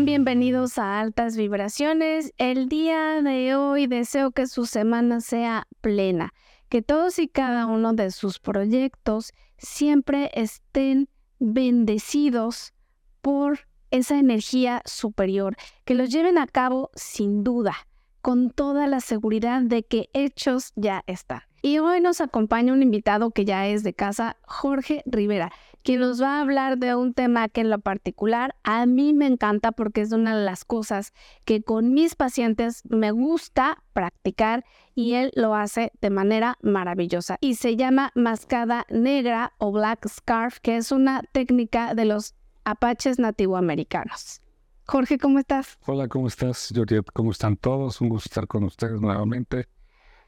Bienvenidos 0.00 0.78
a 0.78 1.00
Altas 1.00 1.36
Vibraciones. 1.36 2.32
El 2.38 2.68
día 2.68 3.20
de 3.20 3.54
hoy 3.54 3.86
deseo 3.86 4.30
que 4.30 4.46
su 4.46 4.64
semana 4.64 5.20
sea 5.20 5.68
plena, 5.82 6.32
que 6.70 6.80
todos 6.80 7.18
y 7.18 7.28
cada 7.28 7.66
uno 7.66 7.92
de 7.92 8.10
sus 8.10 8.40
proyectos 8.40 9.32
siempre 9.58 10.30
estén 10.32 11.08
bendecidos 11.38 12.72
por 13.20 13.60
esa 13.90 14.18
energía 14.18 14.82
superior, 14.86 15.56
que 15.84 15.94
los 15.94 16.10
lleven 16.10 16.38
a 16.38 16.46
cabo 16.46 16.90
sin 16.94 17.44
duda, 17.44 17.76
con 18.22 18.50
toda 18.50 18.86
la 18.86 19.00
seguridad 19.00 19.60
de 19.60 19.84
que 19.84 20.08
hechos 20.14 20.72
ya 20.74 21.04
están. 21.06 21.42
Y 21.60 21.78
hoy 21.78 22.00
nos 22.00 22.20
acompaña 22.20 22.72
un 22.72 22.82
invitado 22.82 23.30
que 23.30 23.44
ya 23.44 23.68
es 23.68 23.84
de 23.84 23.92
casa, 23.94 24.36
Jorge 24.46 25.02
Rivera, 25.06 25.52
quien 25.82 26.00
nos 26.00 26.22
va 26.22 26.38
a 26.38 26.40
hablar 26.40 26.78
de 26.78 26.94
un 26.94 27.12
tema 27.12 27.48
que 27.48 27.62
en 27.62 27.70
lo 27.70 27.80
particular 27.80 28.54
a 28.62 28.86
mí 28.86 29.14
me 29.14 29.26
encanta 29.26 29.72
porque 29.72 30.00
es 30.00 30.12
una 30.12 30.36
de 30.36 30.44
las 30.44 30.64
cosas 30.64 31.12
que 31.44 31.62
con 31.62 31.92
mis 31.92 32.14
pacientes 32.14 32.82
me 32.88 33.10
gusta 33.10 33.82
practicar 33.92 34.64
y 34.94 35.14
él 35.14 35.32
lo 35.34 35.54
hace 35.54 35.92
de 36.00 36.10
manera 36.10 36.56
maravillosa. 36.62 37.36
Y 37.40 37.56
se 37.56 37.76
llama 37.76 38.12
mascada 38.14 38.84
negra 38.88 39.52
o 39.58 39.72
black 39.72 40.08
scarf, 40.08 40.58
que 40.60 40.76
es 40.76 40.92
una 40.92 41.22
técnica 41.32 41.94
de 41.94 42.04
los 42.04 42.34
apaches 42.64 43.18
nativoamericanos. 43.18 44.40
Jorge, 44.86 45.18
¿cómo 45.18 45.38
estás? 45.38 45.78
Hola, 45.86 46.08
¿cómo 46.08 46.26
estás, 46.26 46.72
Joriet? 46.74 47.06
¿Cómo 47.12 47.30
están 47.30 47.56
todos? 47.56 48.00
Un 48.00 48.08
gusto 48.08 48.28
estar 48.28 48.46
con 48.46 48.64
ustedes 48.64 49.00
nuevamente 49.00 49.68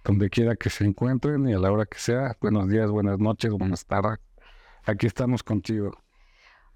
donde 0.04 0.28
quiera 0.28 0.54
que 0.54 0.70
se 0.70 0.84
encuentren 0.84 1.48
y 1.48 1.54
a 1.54 1.58
la 1.58 1.72
hora 1.72 1.86
que 1.86 1.98
sea. 1.98 2.36
Buenos 2.40 2.68
días, 2.68 2.90
buenas 2.90 3.18
noches, 3.18 3.50
buenas 3.52 3.84
tardes. 3.86 4.18
Aquí 4.86 5.06
estamos 5.06 5.42
contigo. 5.42 5.92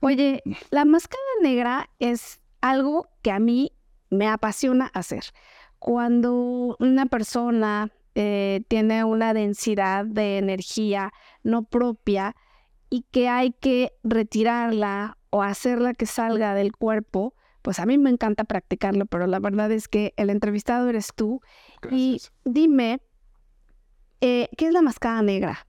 Oye, 0.01 0.43
la 0.71 0.85
máscara 0.85 1.23
negra 1.43 1.91
es 1.99 2.41
algo 2.61 3.09
que 3.23 3.31
a 3.31 3.39
mí 3.39 3.73
me 4.11 4.29
apasiona 4.29 4.87
hacer. 4.95 5.25
Cuando 5.79 6.77
una 6.79 7.07
persona 7.07 7.91
eh, 8.15 8.63
tiene 8.69 9.05
una 9.05 9.35
densidad 9.35 10.05
de 10.05 10.39
energía 10.39 11.13
no 11.43 11.65
propia 11.65 12.35
y 12.91 13.03
que 13.11 13.29
hay 13.29 13.53
que 13.53 13.93
retirarla 14.03 15.19
o 15.31 15.43
hacerla 15.43 15.95
que 15.95 16.07
salga 16.07 16.55
del 16.55 16.73
cuerpo, 16.75 17.35
pues 17.63 17.81
a 17.81 17.87
mí 17.87 17.99
me 17.99 18.11
encanta 18.11 18.45
practicarlo, 18.45 19.07
pero 19.07 19.27
la 19.27 19.41
verdad 19.41 19.71
es 19.73 19.89
que 19.89 20.15
el 20.17 20.31
entrevistado 20.31 20.89
eres 20.89 21.09
tú. 21.15 21.43
Y 21.91 22.21
dime, 22.45 23.01
eh, 24.21 24.49
¿Qué 24.57 24.67
es 24.67 24.73
la 24.73 24.83
mascada 24.83 25.23
negra? 25.23 25.67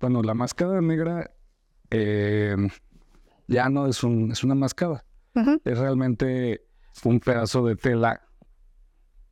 Bueno, 0.00 0.22
la 0.22 0.34
mascada 0.34 0.80
negra 0.80 1.30
eh, 1.90 2.56
ya 3.46 3.68
no 3.68 3.86
es, 3.86 4.02
un, 4.02 4.32
es 4.32 4.44
una 4.44 4.54
mascada. 4.54 5.04
Es 5.64 5.78
realmente 5.78 6.64
un 7.04 7.20
pedazo 7.20 7.64
de 7.64 7.76
tela 7.76 8.22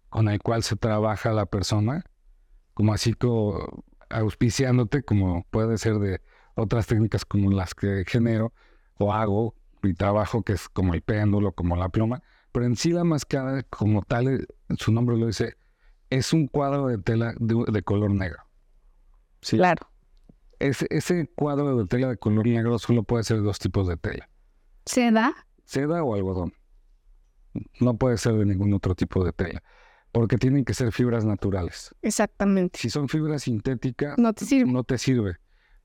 con 0.09 0.29
el 0.29 0.41
cual 0.41 0.63
se 0.63 0.77
trabaja 0.77 1.33
la 1.33 1.47
persona, 1.47 2.05
como 2.75 2.95
así 2.95 3.13
como 3.13 3.85
auspiciándote, 4.09 5.03
como 5.03 5.45
puede 5.51 5.79
ser 5.79 5.99
de 5.99 6.21
otras 6.55 6.87
técnicas 6.87 7.25
como 7.25 7.51
las 7.51 7.75
que 7.75 8.05
genero 8.07 8.53
o 8.99 9.13
hago 9.13 9.55
y 9.83 9.95
trabajo, 9.95 10.43
que 10.43 10.55
es 10.55 10.69
como 10.69 10.95
el 10.95 11.03
péndulo, 11.03 11.53
como 11.53 11.77
la 11.77 11.89
pluma. 11.89 12.23
Pero 12.53 12.67
en 12.67 12.77
sí 12.77 12.93
la 12.93 13.05
mascada, 13.05 13.63
como 13.65 14.03
tal, 14.03 14.47
su 14.79 14.93
nombre 14.93 15.17
lo 15.17 15.27
dice, 15.27 15.57
es 16.11 16.33
un 16.33 16.47
cuadro 16.47 16.87
de 16.87 16.99
tela 16.99 17.35
de, 17.39 17.83
color 17.83 18.11
negro. 18.11 18.43
¿Sí? 19.43 19.57
Claro. 19.57 19.89
Ese, 20.59 20.87
ese 20.91 21.31
cuadro 21.35 21.77
de 21.77 21.87
tela 21.87 22.09
de 22.09 22.17
color 22.17 22.47
negro 22.47 22.79
solo 22.79 23.03
puede 23.03 23.25
ser 23.25 23.39
de 23.39 23.43
dos 23.43 23.59
tipos 23.59 23.87
de 23.89 23.97
tela. 23.97 24.29
¿Seda? 24.87 25.35
Seda 25.65 26.03
o 26.03 26.15
algodón. 26.15 26.55
No 27.81 27.97
puede 27.97 28.19
ser 28.19 28.35
de 28.35 28.45
ningún 28.45 28.73
otro 28.73 28.95
tipo 28.95 29.25
de 29.25 29.33
tela. 29.33 29.63
Porque 30.13 30.39
tienen 30.39 30.65
que 30.65 30.73
ser 30.73 30.93
fibras 30.93 31.25
naturales. 31.25 31.95
Exactamente. 32.01 32.79
Si 32.79 32.89
son 32.89 33.09
fibras 33.09 33.43
sintéticas, 33.43 34.17
no 34.19 34.33
te 34.33 34.47
sirve. 34.47 34.73
No 34.73 34.85
te 34.85 34.99
sirve. 34.99 35.37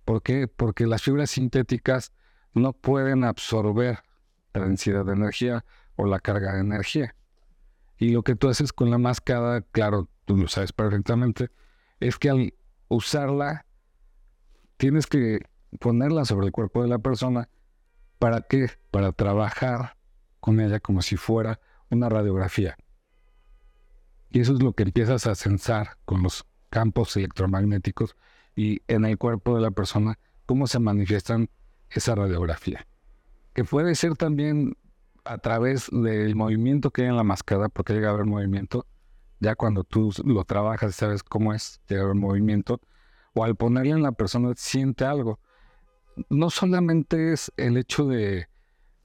¿Por 0.05 0.21
qué? 0.21 0.47
Porque 0.47 0.87
las 0.87 1.01
fibras 1.01 1.31
sintéticas 1.31 2.13
no 2.53 2.73
pueden 2.73 3.23
absorber 3.23 3.99
la 4.53 4.65
densidad 4.65 5.05
de 5.05 5.13
energía 5.13 5.65
o 5.95 6.05
la 6.05 6.19
carga 6.19 6.53
de 6.53 6.61
energía. 6.61 7.15
Y 7.97 8.09
lo 8.09 8.23
que 8.23 8.35
tú 8.35 8.49
haces 8.49 8.73
con 8.73 8.89
la 8.89 8.97
mascada, 8.97 9.61
claro, 9.61 10.09
tú 10.25 10.37
lo 10.37 10.47
sabes 10.47 10.73
perfectamente, 10.73 11.49
es 11.99 12.17
que 12.17 12.29
al 12.29 12.53
usarla, 12.87 13.65
tienes 14.81 15.05
que 15.05 15.45
ponerla 15.79 16.25
sobre 16.25 16.47
el 16.47 16.51
cuerpo 16.51 16.81
de 16.81 16.89
la 16.89 16.97
persona. 16.97 17.49
¿Para 18.17 18.41
qué? 18.41 18.67
Para 18.89 19.11
trabajar 19.11 19.95
con 20.39 20.59
ella 20.59 20.79
como 20.79 21.03
si 21.03 21.17
fuera 21.17 21.59
una 21.91 22.09
radiografía. 22.09 22.75
Y 24.31 24.39
eso 24.39 24.53
es 24.53 24.63
lo 24.63 24.73
que 24.73 24.81
empiezas 24.81 25.27
a 25.27 25.35
censar 25.35 25.97
con 26.03 26.23
los 26.23 26.47
campos 26.71 27.15
electromagnéticos 27.15 28.15
y 28.55 28.81
en 28.87 29.05
el 29.05 29.19
cuerpo 29.19 29.55
de 29.55 29.61
la 29.61 29.69
persona, 29.69 30.17
cómo 30.47 30.65
se 30.65 30.79
manifiestan 30.79 31.51
esa 31.91 32.15
radiografía. 32.15 32.87
Que 33.53 33.63
puede 33.63 33.93
ser 33.93 34.15
también 34.15 34.75
a 35.25 35.37
través 35.37 35.91
del 35.91 36.35
movimiento 36.35 36.89
que 36.89 37.03
hay 37.03 37.09
en 37.09 37.17
la 37.17 37.23
mascada, 37.23 37.69
porque 37.69 37.93
llega 37.93 38.09
a 38.09 38.13
haber 38.13 38.25
movimiento, 38.25 38.87
ya 39.41 39.53
cuando 39.53 39.83
tú 39.83 40.11
lo 40.25 40.43
trabajas 40.43 40.95
sabes 40.95 41.21
cómo 41.21 41.53
es, 41.53 41.81
llega 41.87 42.01
a 42.01 42.05
haber 42.05 42.15
movimiento, 42.15 42.81
o 43.33 43.43
al 43.43 43.55
ponerle 43.55 43.91
en 43.91 44.03
la 44.03 44.11
persona 44.11 44.53
siente 44.55 45.05
algo. 45.05 45.39
No 46.29 46.49
solamente 46.49 47.33
es 47.33 47.51
el 47.57 47.77
hecho 47.77 48.05
de 48.05 48.47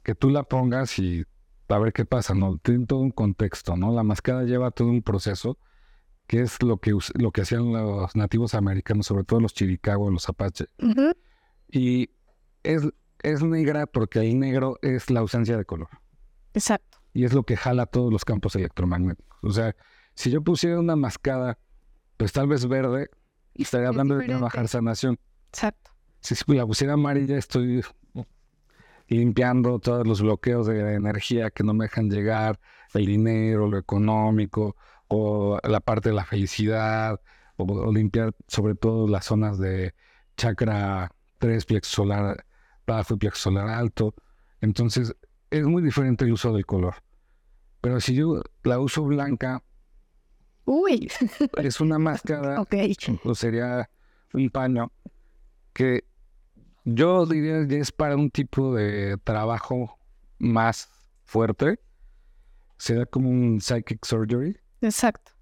que 0.03 0.15
tú 0.15 0.31
la 0.31 0.43
pongas 0.43 0.99
y 0.99 1.25
a 1.69 1.79
ver 1.79 1.93
qué 1.93 2.05
pasa, 2.05 2.35
no, 2.35 2.59
tiene 2.59 2.87
todo 2.87 3.01
un 3.01 3.11
contexto, 3.11 3.77
¿no? 3.77 3.93
La 3.93 4.03
mascada 4.03 4.45
lleva 4.45 4.71
todo 4.71 4.89
un 4.89 5.03
proceso 5.03 5.59
que 6.27 6.41
es 6.41 6.63
lo 6.63 6.79
que, 6.79 6.97
lo 7.15 7.31
que 7.31 7.43
hacían 7.43 7.73
los 7.73 8.15
nativos 8.17 8.55
americanos, 8.55 9.07
sobre 9.07 9.25
todo 9.25 9.41
los 9.41 9.55
chiricahua, 9.55 10.11
los 10.11 10.29
apaches. 10.29 10.69
Y 11.69 12.11
es, 12.63 12.83
es 13.23 13.43
negra 13.43 13.87
porque 13.87 14.19
ahí 14.19 14.35
negro 14.35 14.79
es 14.83 15.11
la 15.11 15.21
ausencia 15.21 15.57
de 15.57 15.65
color. 15.65 15.89
Exacto. 16.55 16.99
Y 17.13 17.25
es 17.25 17.33
lo 17.33 17.45
que 17.45 17.57
jala 17.57 17.87
todos 17.87 18.13
los 18.13 18.25
campos 18.25 18.57
electromagnéticos. 18.57 19.39
O 19.43 19.53
sea, 19.53 19.77
si 20.15 20.31
yo 20.31 20.43
pusiera 20.43 20.81
una 20.81 20.97
mascada, 20.97 21.59
pues 22.17 22.33
tal 22.33 22.49
vez 22.49 22.67
verde, 22.67 23.09
estaría 23.63 23.89
hablando 23.89 24.17
de 24.17 24.27
trabajar 24.27 24.69
sanación. 24.69 25.19
Exacto. 25.49 25.93
Si 26.21 26.35
la 26.55 26.67
pusiera 26.67 26.95
amarilla, 26.95 27.39
estoy 27.39 27.83
limpiando 29.09 29.79
todos 29.79 30.07
los 30.07 30.21
bloqueos 30.21 30.67
de 30.67 30.95
energía 30.95 31.51
que 31.51 31.63
no 31.63 31.75
me 31.75 31.85
dejan 31.85 32.11
llegar, 32.11 32.59
el 32.95 33.07
dinero, 33.07 33.69
lo 33.69 33.79
económico, 33.79 34.77
o 35.09 35.59
la 35.63 35.81
parte 35.81 36.09
de 36.09 36.15
la 36.15 36.25
felicidad, 36.25 37.21
o, 37.57 37.93
limpiar 37.93 38.35
sobre 38.49 38.75
todo 38.75 39.09
las 39.09 39.27
zonas 39.27 39.59
de 39.59 39.95
chakra 40.37 41.13
3, 41.39 41.65
plexo 41.65 42.03
solar 42.03 42.45
bajo 42.87 43.15
y 43.15 43.19
plexo 43.19 43.51
solar 43.51 43.69
alto. 43.69 44.15
Entonces, 44.61 45.15
es 45.51 45.65
muy 45.65 45.83
diferente 45.83 46.25
el 46.25 46.33
uso 46.33 46.53
del 46.53 46.67
color. 46.67 46.97
Pero 47.81 48.01
si 48.01 48.15
yo 48.15 48.43
la 48.65 48.81
uso 48.81 49.05
blanca, 49.05 49.63
Uy. 50.67 51.09
es 51.63 51.81
una 51.81 51.99
máscara, 51.99 52.61
o 53.25 53.35
sería 53.35 53.89
un 54.35 54.51
paño, 54.51 54.93
que 55.73 56.05
yo 56.85 57.25
diría 57.25 57.67
que 57.67 57.79
es 57.79 57.91
para 57.91 58.17
un 58.17 58.31
tipo 58.31 58.75
de 58.75 59.17
trabajo 59.25 59.99
más 60.39 60.89
fuerte. 61.25 61.81
Será 62.79 63.07
como 63.07 63.31
un 63.31 63.61
psychic 63.61 64.05
surgery. 64.05 64.59
Exacto. 64.83 65.33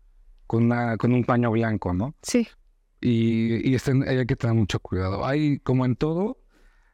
Con, 0.47 0.65
una, 0.65 0.97
con 0.99 1.12
un 1.12 1.25
paño 1.25 1.50
blanco, 1.50 1.93
¿no? 1.93 2.15
Sí. 2.23 2.47
Y, 3.00 3.69
y 3.69 3.75
este, 3.75 3.93
hay 4.06 4.25
que 4.27 4.37
tener 4.37 4.55
mucho 4.55 4.79
cuidado. 4.79 5.27
Hay, 5.27 5.59
como 5.61 5.85
en 5.85 5.97
todo, 5.97 6.38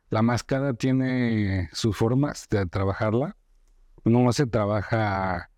la 0.09 0.23
máscara 0.23 0.73
tiene 0.75 1.69
sus 1.73 1.97
formas 1.97 2.49
de 2.49 2.65
trabajarla. 2.67 3.37
No 4.05 4.33
se 4.33 4.47
trabaja 4.47 5.50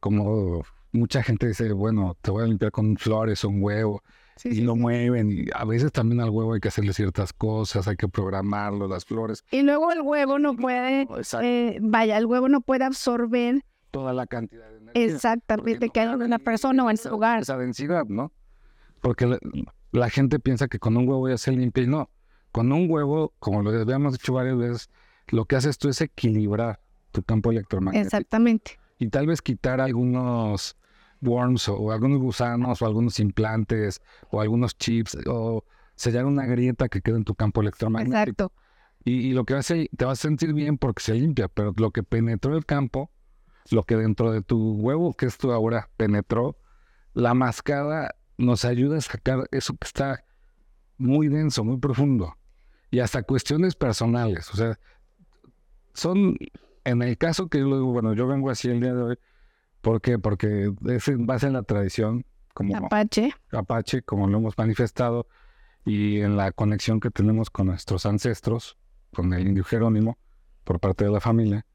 como 0.00 0.64
mucha 0.92 1.22
gente 1.22 1.48
dice, 1.48 1.72
bueno, 1.72 2.16
te 2.20 2.30
voy 2.30 2.44
a 2.44 2.46
limpiar 2.46 2.72
con 2.72 2.96
flores 2.96 3.44
o 3.44 3.48
un 3.48 3.62
huevo. 3.62 4.02
y 4.44 4.60
lo 4.60 4.76
mueven. 4.76 5.30
Y 5.32 5.46
a 5.54 5.64
veces 5.64 5.90
también 5.92 6.20
al 6.20 6.30
huevo 6.30 6.54
hay 6.54 6.60
que 6.60 6.68
hacerle 6.68 6.92
ciertas 6.92 7.32
cosas, 7.32 7.88
hay 7.88 7.96
que 7.96 8.08
programarlo, 8.08 8.86
las 8.86 9.04
flores. 9.04 9.44
Y 9.50 9.62
luego 9.62 9.90
el 9.90 10.00
huevo 10.02 10.38
no 10.38 10.54
puede, 10.54 11.08
eh, 11.42 11.78
vaya, 11.80 12.16
el 12.16 12.26
huevo 12.26 12.48
no 12.48 12.60
puede 12.60 12.84
absorber 12.84 13.64
toda 13.90 14.12
la 14.12 14.26
cantidad 14.26 14.70
de 14.70 14.78
energía. 14.78 15.04
Exactamente, 15.04 15.88
que 15.90 16.00
hay 16.00 16.08
una 16.08 16.38
persona 16.38 16.84
o 16.84 16.90
en 16.90 16.96
su 16.96 17.12
hogar. 17.12 17.42
Esa 17.42 17.58
densidad, 17.58 18.04
¿no? 18.06 18.32
Porque 19.00 19.26
la, 19.26 19.38
la, 19.92 20.10
gente 20.10 20.38
piensa 20.38 20.68
que 20.68 20.78
con 20.78 20.96
un 20.96 21.08
huevo 21.08 21.28
ya 21.28 21.38
se 21.38 21.52
limpia 21.52 21.84
y 21.84 21.86
no. 21.86 22.10
Con 22.52 22.72
un 22.72 22.90
huevo, 22.90 23.32
como 23.38 23.62
lo 23.62 23.70
habíamos 23.70 24.12
dicho 24.12 24.32
varias 24.32 24.56
veces, 24.56 24.90
lo 25.28 25.44
que 25.44 25.56
haces 25.56 25.78
tú 25.78 25.88
es 25.88 26.00
equilibrar 26.00 26.80
tu 27.12 27.22
campo 27.22 27.50
electromagnético. 27.50 28.06
Exactamente. 28.06 28.78
Y 28.98 29.08
tal 29.08 29.26
vez 29.26 29.42
quitar 29.42 29.80
algunos 29.80 30.76
worms 31.20 31.68
o, 31.68 31.92
algunos 31.92 32.18
gusanos 32.18 32.82
o 32.82 32.86
algunos 32.86 33.20
implantes 33.20 34.00
o 34.30 34.40
algunos 34.40 34.76
chips 34.76 35.16
o 35.26 35.64
sellar 35.94 36.24
una 36.24 36.46
grieta 36.46 36.88
que 36.88 37.00
queda 37.00 37.16
en 37.16 37.24
tu 37.24 37.34
campo 37.34 37.60
electromagnético. 37.60 38.20
Exacto. 38.20 38.52
Y, 39.04 39.32
lo 39.32 39.44
que 39.44 39.54
hacer, 39.54 39.88
te 39.96 40.04
vas 40.04 40.18
a 40.18 40.22
sentir 40.22 40.52
bien 40.52 40.76
porque 40.76 41.02
se 41.02 41.14
limpia, 41.14 41.48
pero 41.48 41.72
lo 41.76 41.92
que 41.92 42.02
penetró 42.02 42.56
el 42.56 42.66
campo 42.66 43.10
lo 43.70 43.84
que 43.84 43.96
dentro 43.96 44.32
de 44.32 44.42
tu 44.42 44.74
huevo, 44.74 45.14
que 45.14 45.26
esto 45.26 45.52
ahora 45.52 45.90
penetró, 45.96 46.56
la 47.14 47.34
mascada 47.34 48.14
nos 48.36 48.64
ayuda 48.64 48.98
a 48.98 49.00
sacar 49.00 49.48
eso 49.50 49.76
que 49.76 49.86
está 49.86 50.24
muy 50.96 51.28
denso, 51.28 51.64
muy 51.64 51.78
profundo. 51.78 52.36
Y 52.90 53.00
hasta 53.00 53.22
cuestiones 53.22 53.74
personales. 53.74 54.50
O 54.52 54.56
sea, 54.56 54.78
son, 55.92 56.36
en 56.88 57.02
el 57.02 57.18
caso 57.18 57.48
que 57.48 57.58
yo 57.58 57.66
digo, 57.66 57.92
bueno, 57.92 58.14
yo 58.14 58.26
vengo 58.26 58.50
así 58.50 58.68
el 58.68 58.80
día 58.80 58.94
de 58.94 59.02
hoy, 59.02 59.18
¿por 59.80 60.00
qué? 60.00 60.18
Porque 60.18 60.72
es 60.86 61.08
en 61.08 61.26
base 61.26 61.46
en 61.46 61.52
la 61.52 61.62
tradición, 61.62 62.24
como 62.54 62.76
Apache. 62.76 63.32
Apache, 63.52 64.02
como 64.02 64.26
lo 64.26 64.38
hemos 64.38 64.56
manifestado, 64.56 65.26
y 65.84 66.20
en 66.20 66.36
la 66.36 66.52
conexión 66.52 67.00
que 67.00 67.10
tenemos 67.10 67.50
con 67.50 67.66
nuestros 67.66 68.06
ancestros, 68.06 68.76
con 69.12 69.32
el 69.32 69.46
indio 69.46 69.64
Jerónimo, 69.64 70.18
por 70.64 70.80
parte 70.80 71.04
de 71.04 71.10
la 71.10 71.20
familia, 71.20 71.66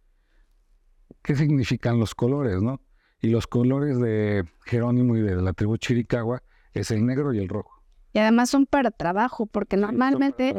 ¿qué 1.22 1.36
significan 1.36 2.00
los 2.00 2.14
colores, 2.14 2.62
no? 2.62 2.82
Y 3.22 3.30
los 3.30 3.48
colores 3.48 4.00
de 4.00 4.46
Jerónimo 4.66 5.16
y 5.16 5.22
de 5.22 5.36
la 5.38 5.54
tribu 5.54 5.78
Chiricahua 5.78 6.44
es 6.74 6.92
el 6.92 7.06
negro 7.06 7.34
y 7.34 7.40
el 7.40 7.50
rojo. 7.50 7.82
Y 8.12 8.20
además 8.20 8.50
son 8.50 8.66
para 8.66 8.92
trabajo, 8.92 9.46
porque 9.48 9.78
normalmente 9.78 10.54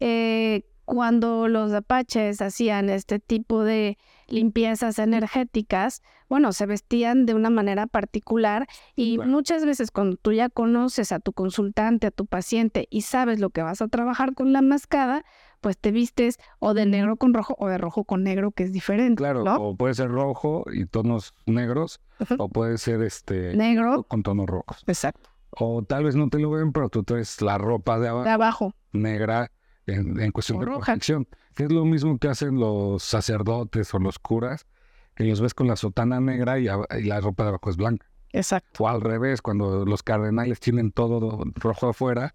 eh, 0.00 0.66
cuando 0.88 1.48
los 1.48 1.74
apaches 1.74 2.40
hacían 2.40 2.88
este 2.88 3.18
tipo 3.18 3.62
de 3.62 3.98
limpiezas 4.26 4.98
energéticas, 4.98 6.02
bueno, 6.30 6.54
se 6.54 6.64
vestían 6.64 7.26
de 7.26 7.34
una 7.34 7.50
manera 7.50 7.86
particular 7.86 8.66
y 8.96 9.18
muchas 9.18 9.66
veces 9.66 9.90
cuando 9.90 10.16
tú 10.16 10.32
ya 10.32 10.48
conoces 10.48 11.12
a 11.12 11.20
tu 11.20 11.34
consultante, 11.34 12.06
a 12.06 12.10
tu 12.10 12.24
paciente 12.24 12.86
y 12.88 13.02
sabes 13.02 13.38
lo 13.38 13.50
que 13.50 13.60
vas 13.60 13.82
a 13.82 13.88
trabajar 13.88 14.34
con 14.34 14.54
la 14.54 14.62
mascada, 14.62 15.26
pues 15.60 15.76
te 15.76 15.92
vistes 15.92 16.38
o 16.58 16.72
de 16.72 16.86
negro 16.86 17.16
con 17.16 17.34
rojo 17.34 17.54
o 17.58 17.68
de 17.68 17.76
rojo 17.76 18.04
con 18.04 18.22
negro, 18.22 18.50
que 18.50 18.62
es 18.62 18.72
diferente. 18.72 19.16
Claro, 19.16 19.44
o 19.44 19.76
puede 19.76 19.92
ser 19.92 20.08
rojo 20.08 20.64
y 20.72 20.86
tonos 20.86 21.34
negros, 21.44 22.00
o 22.38 22.48
puede 22.48 22.78
ser 22.78 23.02
este 23.02 23.54
negro 23.54 24.04
con 24.04 24.22
tonos 24.22 24.46
rojos. 24.46 24.84
Exacto. 24.86 25.28
O 25.50 25.82
tal 25.82 26.04
vez 26.04 26.16
no 26.16 26.30
te 26.30 26.38
lo 26.38 26.50
ven, 26.50 26.72
pero 26.72 26.88
tú 26.88 27.04
traes 27.04 27.42
la 27.42 27.58
ropa 27.58 27.98
de 27.98 28.08
abajo, 28.08 28.24
de 28.24 28.30
abajo. 28.30 28.74
negra 28.92 29.50
en, 29.88 30.30
cuestión 30.32 30.60
de 30.60 30.66
protección. 30.66 31.26
Que 31.54 31.64
es 31.64 31.72
lo 31.72 31.84
mismo 31.84 32.18
que 32.18 32.28
hacen 32.28 32.58
los 32.58 33.02
sacerdotes 33.02 33.92
o 33.94 33.98
los 33.98 34.18
curas, 34.18 34.66
que 35.14 35.24
los 35.24 35.40
ves 35.40 35.54
con 35.54 35.66
la 35.66 35.76
sotana 35.76 36.20
negra 36.20 36.58
y, 36.58 36.64
la 36.64 37.20
ropa 37.20 37.44
de 37.44 37.48
abajo 37.50 37.70
es 37.70 37.76
blanca. 37.76 38.06
Exacto. 38.32 38.84
O 38.84 38.88
al 38.88 39.00
revés, 39.00 39.42
cuando 39.42 39.84
los 39.84 40.02
cardenales 40.02 40.60
tienen 40.60 40.92
todo 40.92 41.44
rojo 41.56 41.88
afuera, 41.88 42.34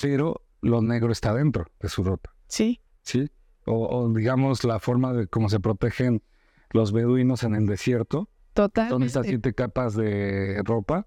pero 0.00 0.42
lo 0.60 0.82
negro 0.82 1.12
está 1.12 1.34
dentro 1.34 1.66
de 1.80 1.88
su 1.88 2.04
ropa. 2.04 2.34
Sí. 2.48 2.80
Sí. 3.02 3.30
O, 3.66 4.12
digamos 4.14 4.64
la 4.64 4.78
forma 4.78 5.12
de 5.14 5.26
cómo 5.26 5.48
se 5.48 5.58
protegen 5.58 6.22
los 6.70 6.92
beduinos 6.92 7.42
en 7.42 7.54
el 7.54 7.66
desierto. 7.66 8.28
Total. 8.52 8.88
Son 8.88 9.02
estas 9.02 9.26
siete 9.26 9.54
capas 9.54 9.94
de 9.94 10.60
ropa 10.64 11.06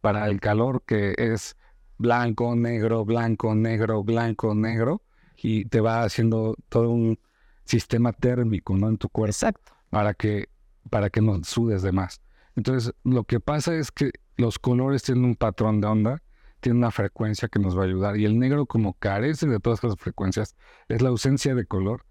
para 0.00 0.28
el 0.28 0.40
calor 0.40 0.82
que 0.86 1.14
es 1.16 1.56
blanco, 1.98 2.54
negro, 2.54 3.04
blanco, 3.04 3.54
negro, 3.54 4.02
blanco, 4.04 4.54
negro, 4.54 5.02
y 5.36 5.66
te 5.66 5.80
va 5.80 6.02
haciendo 6.02 6.56
todo 6.68 6.90
un 6.90 7.18
sistema 7.64 8.12
térmico, 8.12 8.76
¿no? 8.76 8.88
En 8.88 8.98
tu 8.98 9.08
cuerpo. 9.08 9.30
Exacto. 9.30 9.72
Para 9.90 10.14
que, 10.14 10.48
para 10.90 11.10
que 11.10 11.20
no 11.20 11.42
sudes 11.44 11.82
de 11.82 11.92
más. 11.92 12.20
Entonces, 12.54 12.94
lo 13.04 13.24
que 13.24 13.40
pasa 13.40 13.74
es 13.74 13.90
que 13.90 14.10
los 14.36 14.58
colores 14.58 15.02
tienen 15.02 15.24
un 15.24 15.36
patrón 15.36 15.80
de 15.80 15.86
onda, 15.86 16.22
tienen 16.60 16.78
una 16.78 16.90
frecuencia 16.90 17.48
que 17.48 17.58
nos 17.58 17.76
va 17.76 17.82
a 17.82 17.86
ayudar. 17.86 18.16
Y 18.16 18.24
el 18.24 18.38
negro, 18.38 18.66
como 18.66 18.94
carece 18.94 19.46
de 19.46 19.60
todas 19.60 19.82
esas 19.82 19.96
frecuencias, 19.98 20.56
es 20.88 21.02
la 21.02 21.10
ausencia 21.10 21.54
de 21.54 21.66
color, 21.66 22.04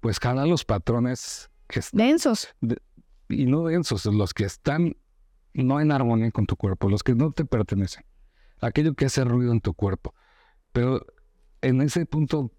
pues 0.00 0.18
jala 0.18 0.46
los 0.46 0.64
patrones 0.64 1.50
que 1.68 1.80
densos. 1.92 2.48
y 3.28 3.46
no 3.46 3.64
densos, 3.64 4.06
los 4.06 4.34
que 4.34 4.44
están 4.44 4.96
no 5.52 5.80
en 5.80 5.92
armonía 5.92 6.30
con 6.30 6.46
tu 6.46 6.56
cuerpo, 6.56 6.88
los 6.88 7.02
que 7.02 7.14
no 7.14 7.32
te 7.32 7.44
pertenecen, 7.44 8.04
aquello 8.60 8.94
que 8.94 9.06
hace 9.06 9.24
ruido 9.24 9.52
en 9.52 9.60
tu 9.60 9.74
cuerpo. 9.74 10.14
Pero 10.72 11.04
en 11.62 11.80
ese 11.80 12.06
punto 12.06 12.52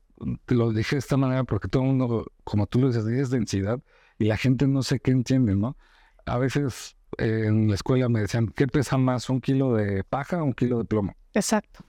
te 0.45 0.55
lo 0.55 0.71
dije 0.71 0.95
de 0.95 0.99
esta 0.99 1.17
manera 1.17 1.43
porque 1.43 1.67
todo 1.67 1.83
el 1.83 1.89
mundo, 1.89 2.31
como 2.43 2.67
tú 2.67 2.79
lo 2.79 2.87
dices, 2.87 3.05
es 3.05 3.29
densidad 3.29 3.79
y 4.19 4.25
la 4.25 4.37
gente 4.37 4.67
no 4.67 4.83
sé 4.83 4.99
qué 4.99 5.11
entiende, 5.11 5.55
¿no? 5.55 5.77
A 6.25 6.37
veces 6.37 6.95
eh, 7.17 7.45
en 7.47 7.67
la 7.67 7.75
escuela 7.75 8.09
me 8.09 8.21
decían, 8.21 8.47
¿qué 8.47 8.67
pesa 8.67 8.97
más, 8.97 9.29
un 9.29 9.41
kilo 9.41 9.73
de 9.73 10.03
paja 10.03 10.41
o 10.41 10.45
un 10.45 10.53
kilo 10.53 10.77
de 10.77 10.85
plomo? 10.85 11.15
Exacto. 11.33 11.83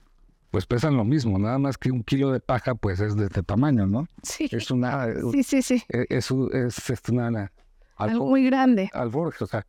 Pues 0.49 0.65
pesan 0.65 0.97
lo 0.97 1.03
mismo, 1.03 1.39
nada 1.39 1.57
más 1.57 1.77
que 1.77 1.91
un 1.91 2.03
kilo 2.03 2.31
de 2.31 2.39
paja 2.39 2.75
pues 2.75 2.99
es 2.99 3.15
de 3.15 3.25
este 3.25 3.41
tamaño, 3.43 3.87
¿no? 3.87 4.07
Sí. 4.21 4.47
Es 4.51 4.69
una... 4.69 5.07
Sí, 5.31 5.43
sí, 5.43 5.61
sí. 5.61 5.83
E, 5.89 6.05
es, 6.09 6.29
es, 6.31 6.89
es, 6.89 7.09
una... 7.09 7.51
Algo 7.95 8.27
muy 8.27 8.45
grande. 8.45 8.89
Alforja, 8.93 9.45
o 9.45 9.47
sea, 9.47 9.67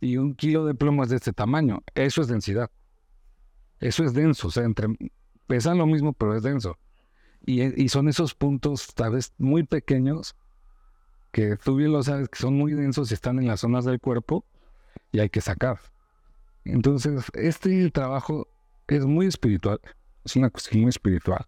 y 0.00 0.16
un 0.16 0.34
kilo 0.34 0.64
de 0.66 0.74
plomo 0.74 1.02
es 1.04 1.10
de 1.10 1.16
este 1.16 1.32
tamaño. 1.32 1.82
Eso 1.94 2.22
es 2.22 2.28
densidad. 2.28 2.70
Eso 3.80 4.04
es 4.04 4.14
denso, 4.14 4.48
o 4.48 4.50
sea, 4.50 4.64
entre, 4.64 4.88
pesan 5.46 5.78
lo 5.78 5.86
mismo, 5.86 6.12
pero 6.12 6.36
es 6.36 6.42
denso. 6.42 6.78
Y, 7.46 7.88
son 7.90 8.08
esos 8.08 8.34
puntos, 8.34 8.94
tal 8.94 9.12
vez, 9.12 9.34
muy 9.36 9.64
pequeños, 9.64 10.34
que 11.30 11.56
tú 11.56 11.76
bien 11.76 11.92
lo 11.92 12.02
sabes, 12.02 12.28
que 12.28 12.38
son 12.38 12.54
muy 12.54 12.72
densos 12.72 13.10
y 13.10 13.14
están 13.14 13.38
en 13.38 13.46
las 13.46 13.60
zonas 13.60 13.84
del 13.84 14.00
cuerpo 14.00 14.46
y 15.12 15.18
hay 15.20 15.28
que 15.28 15.42
sacar. 15.42 15.78
Entonces, 16.64 17.24
este 17.34 17.90
trabajo 17.90 18.48
es 18.88 19.04
muy 19.04 19.26
espiritual, 19.26 19.78
es 20.24 20.36
una 20.36 20.48
cuestión 20.48 20.82
muy 20.82 20.88
espiritual. 20.88 21.44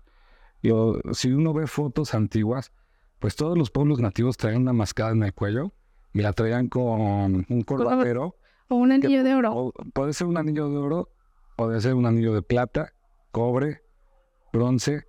Yo, 0.62 1.00
si 1.12 1.32
uno 1.32 1.54
ve 1.54 1.66
fotos 1.66 2.12
antiguas, 2.12 2.72
pues 3.18 3.34
todos 3.36 3.56
los 3.56 3.70
pueblos 3.70 4.00
nativos 4.00 4.36
traen 4.36 4.62
una 4.62 4.74
mascada 4.74 5.12
en 5.12 5.22
el 5.22 5.32
cuello 5.32 5.72
y 6.12 6.20
la 6.20 6.32
traían 6.32 6.68
con 6.68 7.46
un 7.48 7.62
corbatero 7.62 8.36
o 8.68 8.76
un 8.76 8.92
anillo 8.92 9.22
de 9.22 9.34
oro. 9.34 9.72
puede 9.94 10.12
ser 10.12 10.26
un 10.26 10.36
anillo 10.36 10.68
de 10.68 10.76
oro, 10.76 11.10
puede 11.56 11.80
ser 11.80 11.94
un 11.94 12.06
anillo 12.06 12.34
de 12.34 12.42
plata, 12.42 12.92
cobre, 13.32 13.82
bronce, 14.52 15.04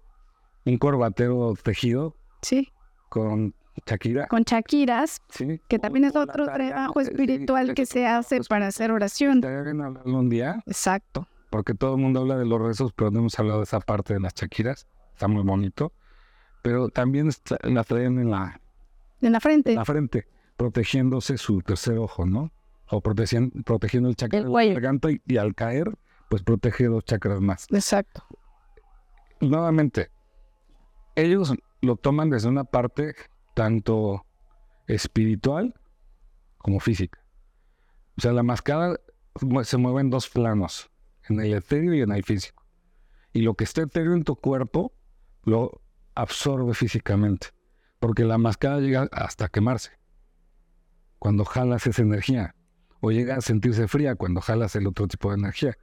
un 0.66 0.78
corbatero 0.78 1.54
tejido. 1.62 2.16
Sí. 2.42 2.72
Con 3.10 3.54
Shakira. 3.86 4.28
Con 4.28 4.44
Shakiras, 4.44 5.22
sí. 5.30 5.62
que 5.68 5.80
también 5.80 6.06
es 6.06 6.16
otro 6.16 6.46
trabajo 6.46 7.00
espiritual 7.00 7.74
que 7.74 7.86
se 7.86 8.08
hace 8.08 8.42
para 8.50 8.68
hacer 8.68 8.92
oración. 8.92 9.42
un 10.06 10.30
día? 10.30 10.64
Exacto. 10.66 11.28
Porque 11.50 11.74
todo 11.74 11.96
el 11.96 12.02
mundo 12.02 12.22
habla 12.22 12.38
de 12.38 12.46
los 12.46 12.62
rezos, 12.62 12.92
pero 12.94 13.12
no 13.12 13.20
hemos 13.20 13.40
hablado 13.40 13.60
de 13.60 13.64
esa 13.64 13.80
parte 13.80 14.16
de 14.16 14.20
las 14.20 14.34
Shakiras. 14.34 14.88
Está 15.14 15.28
muy 15.28 15.44
bonito. 15.44 15.94
Pero 16.62 16.90
también 16.90 17.30
la 17.64 17.84
traen 17.84 18.20
en 18.20 18.32
la... 18.32 18.60
En 19.22 19.32
la 19.32 19.40
frente. 19.40 19.72
En 19.72 19.78
la 19.78 19.86
frente, 19.86 20.28
protegiéndose 20.58 21.38
su 21.38 21.62
tercer 21.62 21.98
ojo, 21.98 22.26
¿no? 22.26 22.52
o 22.90 23.02
protegiendo 23.02 24.10
el 24.10 24.16
chakra 24.16 24.44
de 24.44 24.50
la 24.50 24.74
garganta 24.74 25.10
y, 25.26 25.38
al 25.38 25.56
caer, 25.56 25.98
pues 26.30 26.44
protege 26.44 26.86
dos 26.86 27.06
chakras 27.06 27.42
más. 27.42 27.68
Exacto. 27.72 28.26
Nuevamente, 29.40 30.10
ellos 31.16 31.54
lo 31.82 31.96
toman 31.96 32.30
desde 32.30 32.50
una 32.50 32.64
parte 32.64 33.16
tanto 33.54 34.26
espiritual 34.88 35.74
como 36.58 36.80
física. 36.80 37.20
O 38.18 38.22
sea, 38.22 38.34
la 38.34 38.44
mascada 38.44 39.00
se 39.64 39.78
mueve 39.78 40.02
en 40.02 40.10
dos 40.10 40.30
planos, 40.30 40.90
en 41.30 41.40
el 41.40 41.54
etéreo 41.54 41.94
y 41.94 42.02
en 42.02 42.12
el 42.12 42.24
físico. 42.24 42.66
Y 43.34 43.42
lo 43.42 43.54
que 43.54 43.64
está 43.64 43.84
etéreo 43.84 44.14
en 44.14 44.24
tu 44.24 44.36
cuerpo 44.36 44.94
lo 45.44 45.82
absorbe 46.16 46.74
físicamente, 46.74 47.50
porque 48.00 48.24
la 48.24 48.38
mascada 48.38 48.80
llega 48.80 49.08
hasta 49.12 49.50
quemarse 49.50 49.92
cuando 51.20 51.46
jalas 51.46 51.86
esa 51.88 52.02
energía 52.02 52.56
o 53.02 53.12
llega 53.12 53.36
a 53.36 53.42
sentirse 53.42 53.88
fría 53.88 54.16
cuando 54.16 54.42
jalas 54.42 54.76
el 54.76 54.88
otro 54.88 55.08
tipo 55.08 55.30
de 55.30 55.38
energía. 55.38 55.78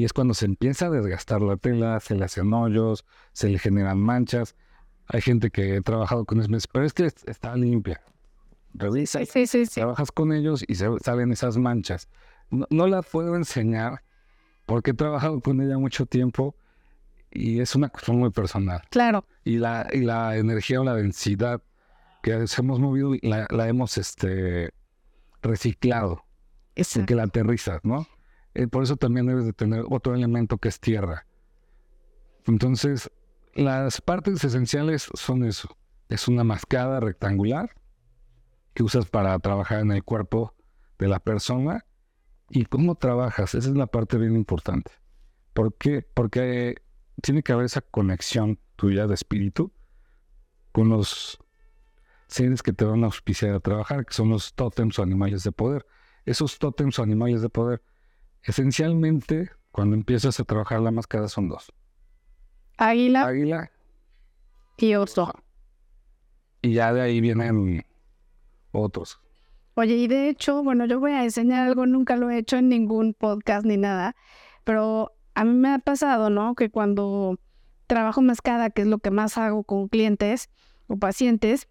Y 0.00 0.04
es 0.06 0.14
cuando 0.14 0.32
se 0.32 0.46
empieza 0.46 0.86
a 0.86 0.90
desgastar 0.90 1.42
la 1.42 1.58
tela, 1.58 2.00
se 2.00 2.14
le 2.14 2.24
hacen 2.24 2.50
hoyos, 2.54 3.04
se 3.34 3.50
le 3.50 3.58
generan 3.58 3.98
manchas. 4.00 4.56
Hay 5.08 5.20
gente 5.20 5.50
que 5.50 5.76
he 5.76 5.82
trabajado 5.82 6.24
con 6.24 6.40
eso, 6.40 6.48
pero 6.72 6.86
es 6.86 6.94
que 6.94 7.04
está 7.04 7.54
limpia. 7.54 8.00
Revisa, 8.72 9.22
sí, 9.26 9.46
sí, 9.46 9.66
sí. 9.66 9.74
trabajas 9.74 10.10
con 10.10 10.32
ellos 10.32 10.64
y 10.66 10.76
se 10.76 10.88
salen 11.04 11.32
esas 11.32 11.58
manchas. 11.58 12.08
No, 12.48 12.66
no 12.70 12.86
la 12.86 13.02
puedo 13.02 13.36
enseñar 13.36 14.02
porque 14.64 14.92
he 14.92 14.94
trabajado 14.94 15.38
con 15.42 15.60
ella 15.60 15.76
mucho 15.76 16.06
tiempo 16.06 16.56
y 17.30 17.60
es 17.60 17.74
una 17.74 17.90
cuestión 17.90 18.16
muy 18.16 18.30
personal. 18.30 18.80
Claro. 18.88 19.26
Y 19.44 19.58
la, 19.58 19.86
y 19.92 20.00
la 20.00 20.38
energía 20.38 20.80
o 20.80 20.84
la 20.84 20.94
densidad 20.94 21.60
que 22.22 22.42
hemos 22.56 22.80
movido 22.80 23.12
la, 23.20 23.46
la 23.50 23.68
hemos 23.68 23.98
este, 23.98 24.70
reciclado 25.42 26.24
que 27.06 27.14
la 27.14 27.24
aterrizas, 27.24 27.84
¿no? 27.84 28.06
Eh, 28.54 28.66
por 28.66 28.82
eso 28.82 28.96
también 28.96 29.26
debes 29.26 29.44
de 29.44 29.52
tener 29.52 29.84
otro 29.88 30.14
elemento 30.14 30.58
que 30.58 30.68
es 30.68 30.80
tierra. 30.80 31.26
Entonces, 32.46 33.10
las 33.54 34.00
partes 34.00 34.42
esenciales 34.42 35.08
son 35.14 35.44
eso. 35.44 35.76
Es 36.08 36.28
una 36.28 36.44
mascada 36.44 37.00
rectangular 37.00 37.70
que 38.74 38.82
usas 38.82 39.06
para 39.06 39.38
trabajar 39.38 39.80
en 39.80 39.92
el 39.92 40.04
cuerpo 40.04 40.54
de 40.98 41.08
la 41.08 41.20
persona. 41.20 41.84
¿Y 42.48 42.64
cómo 42.64 42.96
trabajas? 42.96 43.54
Esa 43.54 43.68
es 43.68 43.76
la 43.76 43.86
parte 43.86 44.18
bien 44.18 44.34
importante. 44.34 44.90
¿Por 45.52 45.74
qué? 45.74 46.02
Porque 46.02 46.76
tiene 47.22 47.42
que 47.42 47.52
haber 47.52 47.66
esa 47.66 47.80
conexión 47.80 48.58
tuya 48.76 49.06
de 49.06 49.14
espíritu 49.14 49.72
con 50.72 50.88
los 50.88 51.38
seres 52.28 52.62
que 52.62 52.72
te 52.72 52.84
van 52.84 53.02
a 53.02 53.06
auspiciar 53.06 53.54
a 53.54 53.60
trabajar, 53.60 54.06
que 54.06 54.14
son 54.14 54.30
los 54.30 54.54
tótems 54.54 54.98
o 54.98 55.02
animales 55.02 55.42
de 55.42 55.52
poder. 55.52 55.86
Esos 56.24 56.58
tótems 56.58 56.98
o 56.98 57.02
animales 57.02 57.42
de 57.42 57.48
poder, 57.48 57.82
esencialmente, 58.42 59.50
cuando 59.70 59.96
empiezas 59.96 60.38
a 60.40 60.44
trabajar 60.44 60.80
la 60.80 60.90
máscara 60.90 61.28
son 61.28 61.48
dos. 61.48 61.72
Águila 62.76 63.26
Águila 63.26 63.70
y 64.78 64.94
oso. 64.94 65.32
y 66.62 66.72
ya 66.72 66.92
de 66.92 67.02
ahí 67.02 67.20
vienen 67.20 67.84
otros. 68.72 69.20
Oye, 69.74 69.96
y 69.96 70.08
de 70.08 70.28
hecho, 70.28 70.62
bueno, 70.62 70.86
yo 70.86 71.00
voy 71.00 71.12
a 71.12 71.24
enseñar 71.24 71.66
algo, 71.68 71.86
nunca 71.86 72.16
lo 72.16 72.30
he 72.30 72.38
hecho 72.38 72.56
en 72.56 72.68
ningún 72.68 73.14
podcast 73.14 73.64
ni 73.64 73.76
nada, 73.76 74.16
pero 74.64 75.12
a 75.34 75.44
mí 75.44 75.52
me 75.54 75.72
ha 75.72 75.78
pasado, 75.78 76.30
¿no? 76.30 76.54
Que 76.54 76.70
cuando 76.70 77.38
trabajo 77.86 78.22
mascada, 78.22 78.70
que 78.70 78.82
es 78.82 78.88
lo 78.88 78.98
que 78.98 79.10
más 79.10 79.38
hago 79.38 79.64
con 79.64 79.88
clientes 79.88 80.48
o 80.86 80.96
pacientes, 80.96 81.68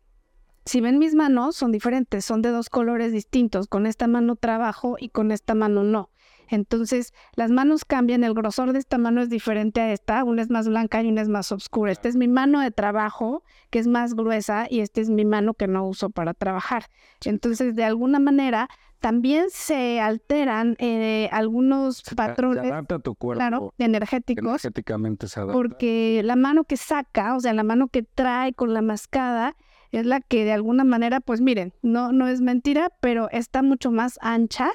si 0.65 0.81
ven 0.81 0.99
mis 0.99 1.15
manos, 1.15 1.55
son 1.55 1.71
diferentes, 1.71 2.25
son 2.25 2.41
de 2.41 2.49
dos 2.49 2.69
colores 2.69 3.11
distintos. 3.11 3.67
Con 3.67 3.85
esta 3.87 4.07
mano 4.07 4.35
trabajo 4.35 4.97
y 4.99 5.09
con 5.09 5.31
esta 5.31 5.55
mano 5.55 5.83
no. 5.83 6.09
Entonces, 6.49 7.13
las 7.35 7.51
manos 7.51 7.85
cambian, 7.85 8.23
el 8.23 8.33
grosor 8.33 8.73
de 8.73 8.79
esta 8.79 8.97
mano 8.97 9.21
es 9.21 9.29
diferente 9.29 9.81
a 9.81 9.91
esta, 9.93 10.23
una 10.23 10.41
es 10.41 10.49
más 10.49 10.67
blanca 10.67 11.01
y 11.01 11.07
una 11.09 11.21
es 11.21 11.29
más 11.29 11.51
oscura. 11.51 11.91
Esta 11.91 12.07
es 12.09 12.15
mi 12.15 12.27
mano 12.27 12.59
de 12.59 12.71
trabajo, 12.71 13.43
que 13.69 13.79
es 13.79 13.87
más 13.87 14.13
gruesa, 14.15 14.67
y 14.69 14.79
esta 14.81 15.01
es 15.01 15.09
mi 15.09 15.25
mano 15.25 15.53
que 15.53 15.67
no 15.67 15.87
uso 15.87 16.09
para 16.09 16.33
trabajar. 16.33 16.85
Entonces, 17.25 17.75
de 17.75 17.83
alguna 17.83 18.19
manera, 18.19 18.67
también 18.99 19.45
se 19.49 20.01
alteran 20.01 20.75
eh, 20.79 21.29
algunos 21.31 21.97
Se- 21.97 22.15
patrones, 22.15 22.63
Se 22.63 22.69
adapta 22.71 22.95
a 22.95 22.99
tu 22.99 23.15
cuerpo. 23.15 23.39
claro, 23.39 23.73
energéticos, 23.77 24.43
Energéticamente 24.45 25.27
se 25.27 25.39
adapta. 25.39 25.53
porque 25.53 26.21
la 26.25 26.35
mano 26.35 26.65
que 26.65 26.75
saca, 26.75 27.35
o 27.35 27.39
sea, 27.39 27.53
la 27.53 27.63
mano 27.63 27.87
que 27.87 28.03
trae 28.03 28.51
con 28.53 28.73
la 28.73 28.81
mascada, 28.81 29.55
es 29.91 30.05
la 30.05 30.19
que 30.19 30.43
de 30.45 30.51
alguna 30.51 30.83
manera, 30.83 31.19
pues 31.21 31.41
miren, 31.41 31.73
no, 31.81 32.11
no 32.11 32.27
es 32.27 32.41
mentira, 32.41 32.91
pero 32.99 33.29
está 33.31 33.63
mucho 33.63 33.89
más 33.89 34.19
ancha 34.21 34.69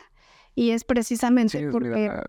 y 0.54 0.70
es 0.70 0.84
precisamente 0.84 1.58
Sí, 1.58 1.66
porque 1.70 1.88
mira, 1.90 2.24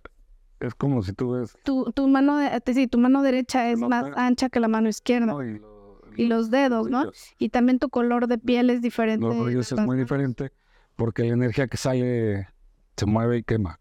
es 0.60 0.76
como 0.76 1.04
si 1.04 1.14
tú 1.14 1.32
ves 1.32 1.56
tu, 1.64 1.92
tu 1.92 2.08
mano, 2.08 2.38
de- 2.38 2.62
sí, 2.74 2.88
tu 2.88 2.98
mano 2.98 3.22
derecha 3.22 3.70
es 3.72 3.80
No, 3.80 3.90
más 3.90 4.06
ancha 4.16 4.50
que 4.50 4.60
la 4.60 4.68
mano 4.68 4.90
izquierda. 4.90 5.28
¿no? 5.28 5.44
y, 5.44 5.60
lo- 5.60 6.02
Y 6.18 6.26
los 6.28 6.50
dedos, 6.50 6.90
¿no? 6.90 7.12
Y 7.38 7.50
también 7.50 7.78
tu 7.80 7.90
color 7.90 8.28
de 8.28 8.38
piel 8.38 8.70
es 8.70 8.82
diferente. 8.82 9.26
Los 9.28 9.72
es 9.72 9.80
muy 9.80 9.98
diferente 9.98 10.52
porque 10.96 11.24
la 11.24 11.34
energía 11.34 11.68
que 11.68 11.76
sale 11.78 12.48
se 12.96 13.06
mueve 13.06 13.38
y 13.40 13.44
quema. 13.44 13.80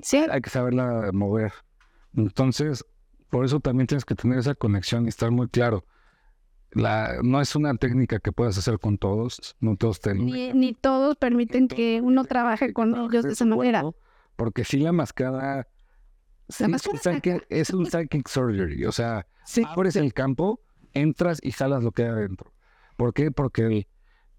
Sí, 0.00 0.18
Hay 0.30 0.40
que 0.40 0.50
saberla 0.50 1.10
mover. 1.12 1.52
Entonces, 2.14 2.84
por 3.30 3.44
eso 3.44 3.60
también 3.60 3.86
tienes 3.86 4.04
que 4.04 4.14
tener 4.14 4.38
esa 4.38 4.54
conexión 4.54 5.04
y 5.06 5.08
estar 5.08 5.30
muy 5.30 5.48
claro. 5.48 5.84
La, 6.72 7.18
no 7.22 7.40
es 7.40 7.54
una 7.56 7.74
técnica 7.76 8.18
que 8.18 8.32
puedas 8.32 8.58
hacer 8.58 8.78
con 8.78 8.98
todos, 8.98 9.56
no 9.60 9.76
todos 9.76 10.00
te 10.00 10.14
ni, 10.14 10.52
ni 10.52 10.74
todos 10.74 11.16
permiten 11.16 11.68
que 11.68 12.00
uno 12.02 12.24
trabaje 12.24 12.72
con 12.72 12.94
ellos 12.96 13.24
de 13.24 13.32
esa 13.32 13.44
manera. 13.46 13.82
Porque 14.36 14.64
si 14.64 14.78
la 14.78 14.92
mascada, 14.92 15.68
sí, 16.48 16.64
es, 16.64 16.68
mascada 16.70 16.92
un 16.94 16.98
psychic, 17.00 17.46
es 17.48 17.70
un 17.70 17.86
psychic 17.86 18.28
surgery, 18.28 18.84
o 18.84 18.92
sea, 18.92 19.26
Sí. 19.44 19.62
abres 19.66 19.96
el 19.96 20.12
campo, 20.12 20.60
entras 20.92 21.38
y 21.42 21.52
jalas 21.52 21.82
lo 21.82 21.92
que 21.92 22.02
hay 22.02 22.08
adentro. 22.10 22.52
¿Por 22.96 23.14
qué? 23.14 23.30
Porque 23.30 23.62
el- 23.62 23.86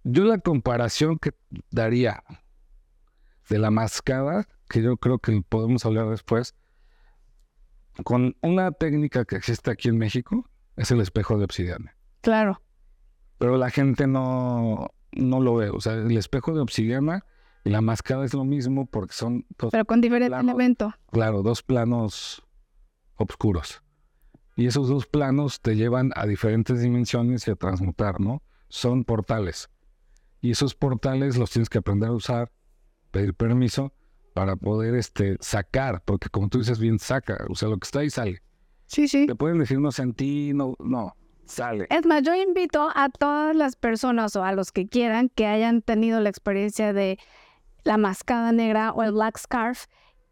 yo 0.04 0.26
la 0.26 0.38
comparación 0.38 1.18
que 1.18 1.32
daría 1.72 2.24
de 3.50 3.58
la 3.58 3.72
mascada, 3.72 4.48
que 4.70 4.82
yo 4.84 4.98
creo 4.98 5.20
que 5.20 5.42
podemos 5.48 5.86
hablar 5.86 6.10
después, 6.10 6.56
con 8.04 8.36
una 8.42 8.72
técnica 8.72 9.26
que 9.26 9.38
existe 9.38 9.72
aquí 9.72 9.90
en 9.90 9.98
México, 9.98 10.48
es 10.76 10.92
el 10.92 11.02
espejo 11.02 11.38
de 11.38 11.46
obsidiana. 11.46 11.96
Claro. 12.28 12.62
Pero 13.38 13.56
la 13.56 13.70
gente 13.70 14.06
no, 14.06 14.90
no 15.14 15.40
lo 15.40 15.56
ve. 15.56 15.70
O 15.70 15.80
sea, 15.80 15.94
el 15.94 16.18
espejo 16.18 16.54
de 16.54 16.60
obsidiana 16.60 17.24
y 17.64 17.70
la 17.70 17.80
mascada 17.80 18.26
es 18.26 18.34
lo 18.34 18.44
mismo 18.44 18.86
porque 18.86 19.14
son 19.14 19.46
dos 19.58 19.72
Pero 19.72 19.86
con 19.86 20.02
diferente 20.02 20.32
Plano. 20.32 20.52
elemento. 20.52 20.94
Claro, 21.10 21.42
dos 21.42 21.64
planos 21.64 22.44
oscuros. 23.16 23.82
Y 24.58 24.66
esos 24.68 24.90
dos 24.90 25.08
planos 25.08 25.62
te 25.62 25.78
llevan 25.78 26.12
a 26.18 26.26
diferentes 26.26 26.82
dimensiones 26.82 27.48
y 27.48 27.52
a 27.52 27.56
transmutar, 27.56 28.20
¿no? 28.20 28.44
Son 28.68 29.06
portales. 29.06 29.70
Y 30.42 30.52
esos 30.52 30.76
portales 30.76 31.38
los 31.38 31.50
tienes 31.50 31.70
que 31.70 31.78
aprender 31.78 32.10
a 32.10 32.12
usar, 32.12 32.52
pedir 33.12 33.36
permiso 33.36 33.94
para 34.34 34.58
poder 34.58 34.96
este, 34.96 35.38
sacar, 35.40 36.04
porque 36.04 36.28
como 36.28 36.50
tú 36.50 36.58
dices 36.58 36.78
bien, 36.78 37.00
saca, 37.00 37.46
o 37.48 37.56
sea, 37.56 37.70
lo 37.70 37.78
que 37.78 37.86
está 37.86 38.00
ahí 38.00 38.10
sale. 38.10 38.42
Sí, 38.86 39.08
sí. 39.08 39.28
Te 39.28 39.36
pueden 39.36 39.60
decir 39.60 39.80
no 39.80 39.94
sentí, 39.94 40.52
no, 40.54 40.76
no, 40.80 41.16
sale. 41.48 41.88
Es 41.90 42.06
más, 42.06 42.24
yo 42.24 42.34
invito 42.36 42.90
a 42.94 43.10
todas 43.10 43.56
las 43.56 43.76
personas 43.76 44.36
o 44.36 44.44
a 44.44 44.52
los 44.52 44.72
que 44.72 44.88
quieran 44.88 45.30
que 45.30 45.46
hayan 45.46 45.82
tenido 45.82 46.20
la 46.20 46.30
experiencia 46.30 46.94
de 46.94 47.18
la 47.84 47.98
mascada 47.98 48.52
negra 48.52 48.92
o 48.92 49.04
el 49.04 49.12
black 49.14 49.38
scarf 49.38 49.86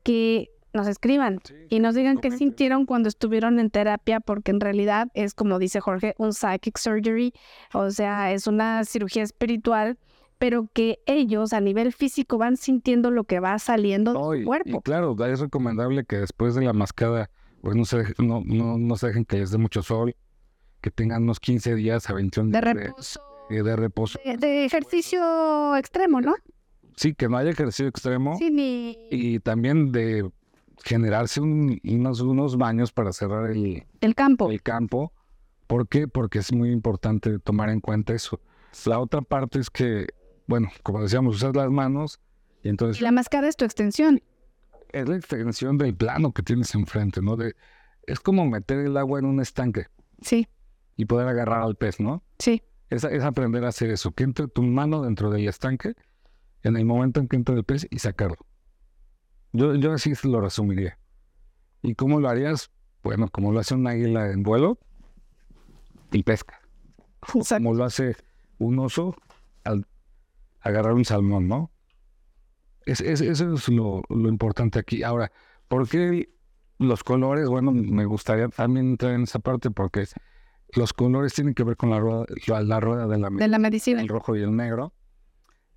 que 0.04 0.50
nos 0.74 0.88
escriban 0.88 1.40
y 1.70 1.80
nos 1.80 1.96
digan 1.96 2.18
qué 2.18 2.32
sintieron 2.32 2.86
cuando 2.86 3.08
estuvieron 3.08 3.60
en 3.60 3.70
terapia, 3.70 4.20
porque 4.20 4.52
en 4.52 4.60
realidad 4.60 5.08
es, 5.14 5.34
como 5.34 5.58
dice 5.58 5.80
Jorge, 5.80 6.16
un 6.18 6.34
psychic 6.34 6.78
surgery, 6.78 7.34
o 7.74 7.90
sea, 7.92 8.34
es 8.34 8.46
una 8.46 8.84
cirugía 8.84 9.24
espiritual, 9.24 9.98
pero 10.38 10.68
que 10.74 11.00
ellos 11.06 11.54
a 11.54 11.62
nivel 11.62 11.94
físico 11.94 12.38
van 12.38 12.58
sintiendo 12.58 13.10
lo 13.10 13.24
que 13.24 13.40
va 13.40 13.58
saliendo 13.58 14.12
de 14.12 14.20
No, 14.20 14.26
su 14.26 14.36
y, 14.36 14.42
y 14.42 14.44
cuerpo. 14.44 14.82
claro, 14.82 15.16
es 15.26 15.40
recomendable 15.40 16.04
que 16.04 16.18
después 16.18 16.56
de 16.56 16.66
la 16.66 16.74
mascada, 16.74 17.30
pues 17.62 17.78
no 17.78 17.86
se, 17.86 18.04
no, 18.18 18.44
no, 18.46 18.78
no 18.78 18.96
se 18.98 19.08
dejen 19.08 19.24
que 19.24 19.38
les 19.38 19.52
dé 19.52 19.58
mucho 19.58 19.82
sol, 19.82 20.14
que 20.86 20.92
tengan 20.92 21.24
unos 21.24 21.39
15 21.39 21.74
días 21.74 22.08
a 22.12 22.13
21 22.13 22.51
De 22.51 22.62
días 22.62 22.74
reposo, 22.75 23.20
de, 23.50 23.63
de 23.63 23.75
reposo. 23.75 24.20
de, 24.24 24.38
de 24.38 24.65
ejercicio 24.65 25.75
extremo, 25.77 26.22
¿no? 26.22 26.36
Sí, 26.96 27.15
que 27.15 27.27
no 27.27 27.38
haya 27.38 27.50
ejercicio 27.50 27.88
extremo 27.88 28.38
Sí, 28.38 28.51
ni 28.51 28.96
y 29.10 29.39
también 29.39 29.92
de 29.92 30.30
generarse 30.84 31.42
un- 31.42 31.82
unos, 31.84 32.22
unos 32.22 32.56
baños 32.58 32.92
para 32.92 33.12
cerrar 33.13 33.50
el, 33.50 33.84
el 34.00 34.13
campo. 34.13 34.51
el 34.51 34.62
campo. 34.62 35.12
¿Por 35.65 35.88
qué? 35.88 36.08
Porque 36.08 36.38
es 36.38 36.54
muy 36.54 36.70
importante 36.70 37.39
tomar 37.39 37.70
en 37.72 37.80
cuenta 37.80 38.13
eso. 38.13 38.39
La 38.86 39.00
otra 39.00 39.22
parte 39.24 39.58
es 39.60 39.72
que, 39.72 40.06
bueno, 40.46 40.70
como 40.84 41.01
decíamos, 41.01 41.38
usas 41.38 41.56
las 41.56 41.72
manos 41.72 42.20
y 42.62 42.70
entonces 42.70 43.01
Y 43.01 43.04
la 43.04 43.12
mascada 43.12 43.48
es 43.48 43.56
tu 43.56 43.65
extensión. 43.65 44.22
es 44.94 45.10
la 45.10 45.15
extensión 45.15 45.80
del 45.80 45.96
plano 45.96 46.32
que 46.32 46.44
tienes 46.44 46.75
enfrente, 46.75 47.24
¿no? 47.24 47.36
De, 47.38 47.56
es 48.06 48.20
como 48.20 48.46
meter 48.46 48.77
el 48.86 48.96
agua 48.98 49.18
en 49.18 49.25
un 49.25 49.42
estanque 49.42 49.88
Sí, 50.22 50.48
y 50.96 51.06
poder 51.06 51.28
agarrar 51.28 51.62
al 51.62 51.75
pez, 51.75 52.00
¿no? 52.00 52.24
sí. 52.40 52.62
Es, 52.92 53.04
es 53.04 53.24
aprender 53.24 53.66
a 53.66 53.70
hacer 53.70 53.90
eso, 53.90 54.12
que 54.12 54.24
entre 54.24 54.48
tu 54.48 54.62
mano 54.62 55.02
dentro 55.02 55.32
del 55.32 55.48
estanque 55.48 55.96
en 56.62 56.78
el 56.78 56.86
momento 56.86 57.20
en 57.20 57.28
que 57.28 57.36
entra 57.36 57.56
el 57.56 57.64
pez 57.64 57.88
y 57.90 57.98
sacarlo. 57.98 58.38
Yo, 59.54 59.74
yo 59.75 59.92
así 59.94 60.14
lo 60.24 60.40
resumiría. 60.40 61.00
¿Y 61.82 61.96
cómo 61.96 62.20
lo 62.20 62.30
harías? 62.30 62.70
Bueno, 63.02 63.28
como 63.30 63.52
lo 63.52 63.60
hace 63.60 63.74
un 63.74 63.88
águila 63.88 64.32
en 64.32 64.44
vuelo 64.44 64.78
y 66.12 66.22
pesca. 66.24 66.62
Exacto. 67.34 67.64
Como 67.64 67.74
lo 67.75 67.86
hace 67.86 68.16
un 68.60 68.78
oso 68.78 69.16
al 69.64 69.88
agarrar 70.62 70.94
un 70.94 71.06
salmón, 71.06 71.48
¿no? 71.48 71.72
Es, 72.86 73.02
es- 73.02 73.22
eso 73.22 73.54
es 73.56 73.68
lo, 73.70 74.04
lo 74.10 74.30
importante 74.30 74.78
aquí. 74.80 75.02
Ahora, 75.04 75.32
¿por 75.68 75.90
qué 75.90 76.30
los 76.78 77.04
colores? 77.04 77.48
Bueno, 77.50 77.72
me 77.72 78.06
gustaría 78.06 78.48
también 78.50 78.92
entrar 78.92 79.14
en 79.14 79.24
esa 79.24 79.40
parte 79.40 79.72
porque 79.72 80.06
los 80.75 80.94
colores 80.94 81.34
tienen 81.34 81.53
que 81.53 81.63
ver 81.63 81.77
con 81.77 81.89
la 81.89 82.00
rueda, 82.00 82.25
la, 82.48 82.62
la 82.63 82.79
rueda 82.79 83.08
de 83.08 83.17
la 83.17 83.29
De 83.29 83.48
la 83.48 83.60
medicina. 83.60 84.01
el 84.01 84.08
rojo 84.08 84.36
y 84.36 84.41
el 84.44 84.55
negro. 84.55 84.94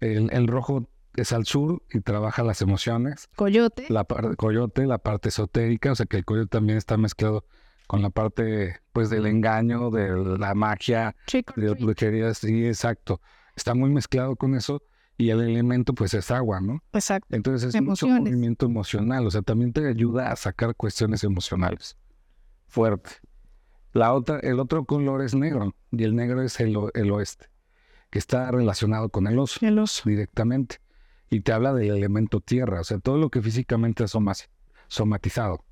El, 0.00 0.28
el 0.32 0.46
rojo 0.46 0.88
es 1.16 1.32
al 1.32 1.44
sur 1.46 1.82
y 1.92 2.00
trabaja 2.00 2.42
las 2.44 2.62
emociones. 2.62 3.28
Coyote. 3.36 3.86
La 3.88 4.04
parte 4.04 4.36
coyote, 4.36 4.86
la 4.86 4.98
parte 4.98 5.30
esotérica, 5.30 5.92
o 5.92 5.94
sea 5.94 6.06
que 6.06 6.18
el 6.18 6.24
coyote 6.24 6.48
también 6.48 6.78
está 6.78 6.96
mezclado 6.96 7.44
con 7.88 8.02
la 8.02 8.10
parte 8.10 8.76
pues 8.92 9.10
del 9.10 9.26
engaño, 9.26 9.90
de 9.90 10.38
la 10.38 10.54
magia, 10.54 11.16
Trick 11.26 11.54
de 11.56 11.70
las 11.70 11.78
brujerías, 11.80 12.38
sí, 12.38 12.66
exacto. 12.66 13.20
Está 13.56 13.74
muy 13.74 13.90
mezclado 13.90 14.36
con 14.36 14.54
eso 14.54 14.82
y 15.16 15.30
el 15.30 15.40
elemento 15.40 15.94
pues 15.94 16.14
es 16.14 16.30
agua, 16.30 16.60
¿no? 16.60 16.80
Exacto. 16.92 17.34
Entonces 17.34 17.74
es 17.74 17.80
mucho 17.82 18.06
Emociones. 18.06 18.20
movimiento 18.32 18.66
emocional, 18.66 19.26
o 19.26 19.30
sea, 19.30 19.42
también 19.42 19.72
te 19.72 19.88
ayuda 19.88 20.30
a 20.30 20.36
sacar 20.36 20.76
cuestiones 20.76 21.24
emocionales. 21.24 21.96
Fuerte. 22.68 23.10
La 23.92 24.12
otra, 24.12 24.38
el 24.40 24.60
otro 24.60 24.84
color 24.84 25.22
es 25.22 25.34
negro 25.34 25.74
y 25.90 26.04
el 26.04 26.14
negro 26.14 26.42
es 26.42 26.60
el, 26.60 26.76
oeste, 26.76 27.46
que 28.10 28.18
está 28.18 28.50
relacionado 28.50 29.08
con 29.08 29.26
el 29.26 29.38
oso 29.38 29.64
El 29.66 29.78
oso. 29.78 30.08
directamente 30.08 30.76
y 31.30 31.40
te 31.40 31.52
habla 31.52 31.72
del 31.74 31.90
elemento 31.96 32.40
tierra, 32.40 32.80
o 32.80 32.84
sea, 32.84 32.98
todo 32.98 33.18
lo 33.18 33.30
que 33.30 33.42
físicamente 33.42 34.04
es 34.04 34.10
soma- 34.10 34.32
somatizado, 34.88 35.64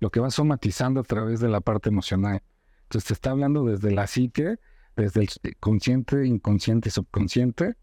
lo 0.00 0.10
que 0.10 0.20
va 0.20 0.30
somatizando 0.30 1.00
a 1.00 1.04
través 1.04 1.40
de 1.40 1.48
la 1.48 1.60
parte 1.60 1.88
emocional. 1.88 2.42
Entonces 2.84 3.08
te 3.08 3.14
está 3.14 3.30
hablando 3.30 3.64
desde 3.64 3.90
la 3.92 4.06
psique, 4.06 4.56
desde 4.96 5.22
el 5.22 5.56
consciente, 5.58 6.26
inconsciente, 6.26 6.90
subconsciente, 6.90 7.74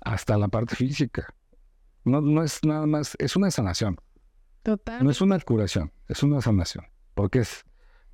hasta 0.00 0.36
la 0.38 0.48
parte 0.48 0.74
física. 0.76 1.34
No, 2.04 2.20
no 2.20 2.42
es 2.42 2.64
nada 2.64 2.86
más, 2.86 3.16
es 3.18 3.36
una 3.36 3.50
sanación, 3.50 3.96
Total. 4.62 5.02
no 5.04 5.10
es 5.10 5.20
una 5.20 5.38
curación, 5.40 5.92
es 6.08 6.22
una 6.22 6.40
sanación. 6.40 6.84
Porque 7.14 7.40
es, 7.40 7.64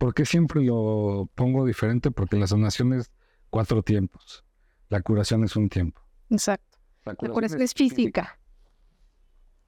porque 0.04 0.26
siempre 0.26 0.62
lo 0.62 1.30
pongo 1.34 1.64
diferente, 1.64 2.11
porque 2.11 2.37
la 2.37 2.46
sanación 2.46 2.92
es 2.92 3.11
cuatro 3.49 3.82
tiempos. 3.82 4.44
La 4.90 5.00
curación 5.00 5.44
es 5.44 5.56
un 5.56 5.70
tiempo. 5.70 6.02
Exacto. 6.28 6.78
La 7.06 7.14
curación, 7.14 7.62
es 7.62 7.73
física. 7.73 8.38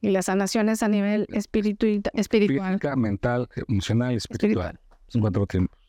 Y 0.03 0.11
la 0.11 0.21
sanación 0.21 0.69
es 0.69 0.83
a 0.83 0.89
nivel 0.89 1.27
espíritu 1.31 1.87
espiritual. 2.13 2.75
Física, 2.75 2.97
mental, 2.97 3.49
emocional 3.67 4.15
espiritual. 4.15 4.79
Son 5.09 5.23
cuatro 5.23 5.47
tiempos. 5.47 5.81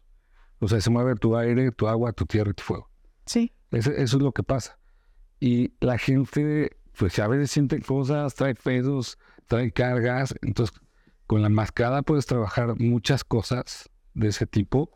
O 0.60 0.70
sea, 0.70 0.80
se 0.80 0.90
mueve 0.92 1.16
tu 1.16 1.36
aire, 1.36 1.74
tu 1.74 1.90
agua, 1.90 2.14
tu 2.14 2.26
tierra 2.26 2.52
y 2.52 2.54
tu 2.54 2.64
fuego. 2.64 2.90
Sí. 3.26 3.52
Eso, 3.72 3.92
es 3.92 4.14
lo 4.14 4.32
que 4.32 4.44
pasa. 4.44 4.80
Y 5.42 5.74
la 5.82 5.98
gente, 5.98 6.78
pues 6.98 7.20
a 7.20 7.28
veces 7.28 7.52
siente 7.52 7.82
cosas, 7.82 8.34
trae 8.34 8.56
pesos, 8.56 9.20
trae 9.48 9.74
cargas. 9.74 10.34
Entonces, 10.42 10.74
con 11.26 11.42
la 11.42 11.50
mascada 11.50 12.02
puedes 12.02 12.26
trabajar 12.26 12.80
muchas 12.80 13.26
cosas 13.26 13.90
de 14.18 14.30
ese 14.30 14.46
tipo. 14.46 14.92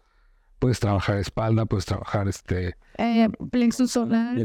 Puedes 0.60 0.80
trabajar 0.80 1.18
espalda, 1.18 1.66
puedes 1.66 1.86
trabajar 1.86 2.28
este... 2.28 2.76
Eh, 2.98 3.30
plexus 3.50 3.92
solar, 3.92 4.38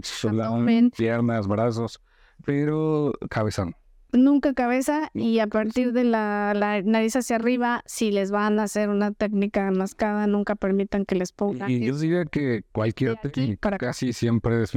piernas, 0.97 1.47
brazos, 1.47 2.01
pero 2.45 3.13
cabeza 3.29 3.69
nunca 4.13 4.55
cabeza 4.55 5.11
y 5.15 5.39
a 5.39 5.47
partir 5.47 5.93
de 5.93 6.05
la, 6.05 6.55
nariz 6.85 7.17
hacia 7.17 7.37
arriba, 7.37 7.83
si 7.87 8.11
les 8.11 8.31
van 8.31 8.59
a 8.59 8.65
hacer 8.65 8.89
una 8.89 9.13
técnica 9.13 9.71
mascada, 9.71 10.27
nunca 10.27 10.55
permitan 10.55 11.05
que 11.05 11.15
les 11.15 11.33
pongan. 11.33 11.71
Y 11.71 11.87
yo 11.87 11.97
diría 11.99 12.25
que 12.25 12.65
cualquier 12.73 13.17
técnica 13.17 13.77
casi 13.79 14.13
siempre 14.13 14.63
es, 14.63 14.73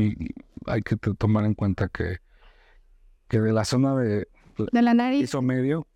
hay 0.65 0.81
que 0.81 0.95
tomar 0.97 1.45
en 1.45 1.53
cuenta 1.53 1.89
que, 1.89 2.17
que 3.27 3.39
de 3.39 3.53
la 3.53 3.65
zona 3.65 3.95
de, 3.95 4.27
de 4.57 4.81
la 4.81 4.93
nariz 4.93 5.21
piso 5.21 5.41
medio 5.41 5.87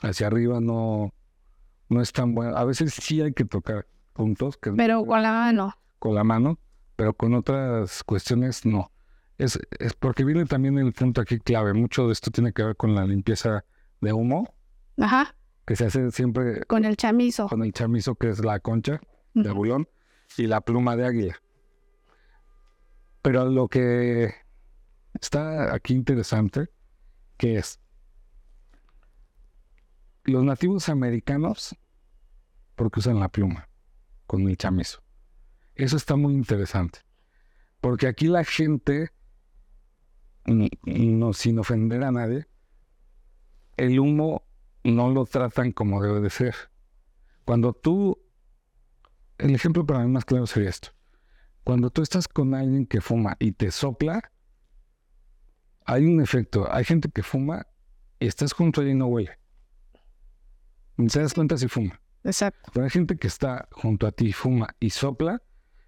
hacia 0.00 0.26
arriba 0.26 0.60
no, 0.60 1.12
no 1.92 2.00
es 2.00 2.12
tan 2.12 2.34
bueno. 2.34 2.56
A 2.56 2.64
veces 2.64 2.94
sí 2.94 3.20
hay 3.20 3.32
que 3.32 3.44
tocar 3.44 3.86
puntos. 4.12 4.56
Que 4.56 4.72
pero 4.72 5.04
con 5.04 5.22
la 5.22 5.32
mano. 5.32 5.76
Con 5.98 6.14
la 6.14 6.24
mano, 6.24 6.58
pero 6.96 7.14
con 7.14 7.34
otras 7.34 8.02
cuestiones 8.04 8.64
no. 8.66 8.90
Es, 9.38 9.58
es 9.78 9.94
porque 9.94 10.24
viene 10.24 10.44
también 10.46 10.78
el 10.78 10.92
punto 10.92 11.20
aquí 11.20 11.38
clave. 11.38 11.72
Mucho 11.72 12.06
de 12.06 12.12
esto 12.12 12.30
tiene 12.30 12.52
que 12.52 12.62
ver 12.62 12.76
con 12.76 12.94
la 12.94 13.04
limpieza 13.04 13.64
de 14.00 14.12
humo. 14.12 14.54
Ajá. 14.98 15.34
Que 15.66 15.76
se 15.76 15.86
hace 15.86 16.10
siempre. 16.10 16.64
Con 16.66 16.84
el 16.84 16.96
chamizo. 16.96 17.48
Con 17.48 17.62
el 17.62 17.72
chamizo, 17.72 18.14
que 18.14 18.28
es 18.30 18.44
la 18.44 18.58
concha 18.60 19.00
de 19.34 19.50
bulón, 19.50 19.88
y 20.36 20.46
la 20.46 20.60
pluma 20.60 20.96
de 20.96 21.06
águila. 21.06 21.36
Pero 23.22 23.48
lo 23.48 23.68
que 23.68 24.34
está 25.20 25.72
aquí 25.72 25.94
interesante, 25.94 26.68
que 27.36 27.56
es. 27.56 27.80
Los 30.24 30.44
nativos 30.44 30.88
americanos, 30.88 31.76
porque 32.82 32.98
usan 32.98 33.20
la 33.20 33.28
pluma 33.28 33.68
con 34.26 34.48
el 34.48 34.56
chamizo. 34.56 35.04
Eso 35.76 35.96
está 35.96 36.16
muy 36.16 36.34
interesante. 36.34 36.98
Porque 37.80 38.08
aquí 38.08 38.26
la 38.26 38.42
gente 38.42 39.12
no, 40.46 41.32
sin 41.32 41.60
ofender 41.60 42.02
a 42.02 42.10
nadie, 42.10 42.48
el 43.76 44.00
humo 44.00 44.42
no 44.82 45.12
lo 45.12 45.26
tratan 45.26 45.70
como 45.70 46.02
debe 46.02 46.20
de 46.20 46.30
ser. 46.30 46.56
Cuando 47.44 47.72
tú, 47.72 48.20
el 49.38 49.54
ejemplo 49.54 49.86
para 49.86 50.00
mí 50.00 50.08
más 50.08 50.24
claro 50.24 50.48
sería 50.48 50.70
esto. 50.70 50.88
Cuando 51.62 51.90
tú 51.90 52.02
estás 52.02 52.26
con 52.26 52.52
alguien 52.52 52.86
que 52.86 53.00
fuma 53.00 53.36
y 53.38 53.52
te 53.52 53.70
sopla, 53.70 54.32
hay 55.84 56.04
un 56.04 56.20
efecto. 56.20 56.66
Hay 56.68 56.84
gente 56.84 57.08
que 57.10 57.22
fuma 57.22 57.64
y 58.18 58.26
estás 58.26 58.52
junto 58.52 58.80
a 58.80 58.84
ella 58.84 58.92
y 58.92 58.96
no 58.96 59.06
huele. 59.06 59.38
Te 60.96 61.20
das 61.20 61.32
cuenta 61.32 61.56
si 61.56 61.68
fuma. 61.68 62.01
Exacto. 62.24 62.70
Pero 62.72 62.84
hay 62.84 62.90
gente 62.90 63.16
que 63.16 63.26
está 63.26 63.68
junto 63.72 64.06
a 64.06 64.12
ti 64.12 64.32
fuma 64.32 64.74
y 64.80 64.90
sopla 64.90 65.42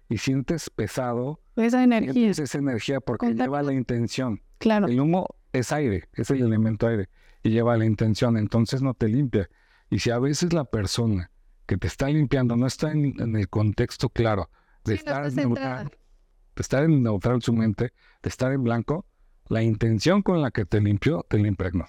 y 0.09 0.17
sientes 0.17 0.69
pesado. 0.69 1.41
Esa 1.55 1.83
energía. 1.83 2.31
esa 2.31 2.57
energía 2.57 2.99
porque 2.99 3.33
lleva 3.33 3.63
la 3.63 3.73
intención. 3.73 4.41
Claro. 4.57 4.87
El 4.87 4.99
humo 4.99 5.27
es 5.53 5.71
aire, 5.71 6.09
es 6.13 6.29
el 6.31 6.41
elemento 6.41 6.87
aire 6.87 7.09
y 7.43 7.51
lleva 7.51 7.77
la 7.77 7.85
intención, 7.85 8.37
entonces 8.37 8.81
no 8.81 8.93
te 8.93 9.07
limpia. 9.07 9.47
Y 9.89 9.99
si 9.99 10.09
a 10.09 10.19
veces 10.19 10.51
la 10.51 10.65
persona 10.65 11.31
que 11.67 11.77
te 11.77 11.87
está 11.87 12.07
limpiando 12.07 12.55
no 12.55 12.67
está 12.67 12.91
en, 12.91 13.35
el 13.35 13.49
contexto 13.49 14.09
claro 14.09 14.49
de 14.83 14.95
estar 14.95 15.25
en 15.27 15.35
neutral, 15.35 15.91
de 16.55 16.61
estar 16.61 16.83
en 16.83 17.03
neutral 17.03 17.41
su 17.41 17.53
mente, 17.53 17.93
de 18.21 18.29
estar 18.29 18.51
en 18.51 18.63
blanco, 18.63 19.05
la 19.47 19.61
intención 19.61 20.21
con 20.21 20.41
la 20.41 20.51
que 20.51 20.65
te 20.65 20.81
limpió 20.81 21.25
te 21.29 21.37
la 21.37 21.47
impregnó. 21.47 21.85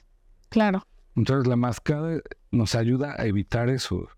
Claro. 0.50 0.86
Entonces 1.14 1.46
la 1.46 1.56
máscara 1.56 2.20
nos 2.50 2.74
ayuda 2.74 3.14
a 3.18 3.26
evitar 3.26 3.70
eso. 3.70 4.08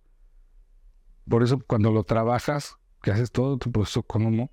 Por 1.29 1.43
eso 1.43 1.59
cuando 1.67 1.91
lo 1.91 2.05
trabajas, 2.05 2.77
que 3.03 3.11
haces 3.11 3.31
todo 3.31 3.59
tu 3.59 3.71
proceso 3.71 4.03
con 4.03 4.27
humo, 4.27 4.51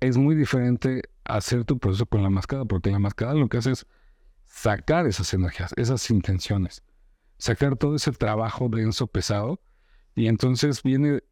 es 0.00 0.16
muy 0.16 0.34
diferente 0.34 1.02
hacer 1.24 1.64
tu 1.64 1.78
proceso 1.78 2.06
con 2.06 2.22
la 2.22 2.30
mascada, 2.30 2.64
porque 2.64 2.90
la 2.90 2.98
mascada 2.98 3.34
lo 3.34 3.48
que 3.48 3.58
hace 3.58 3.72
es 3.72 3.86
sacar 4.44 5.06
esas 5.06 5.32
energías, 5.32 5.72
esas 5.76 6.10
intenciones, 6.10 6.82
sacar 7.38 7.76
todo 7.76 7.96
ese 7.96 8.12
trabajo 8.12 8.68
denso, 8.68 9.06
pesado, 9.06 9.60
y 10.14 10.28
entonces 10.28 10.82
viene 10.82 11.22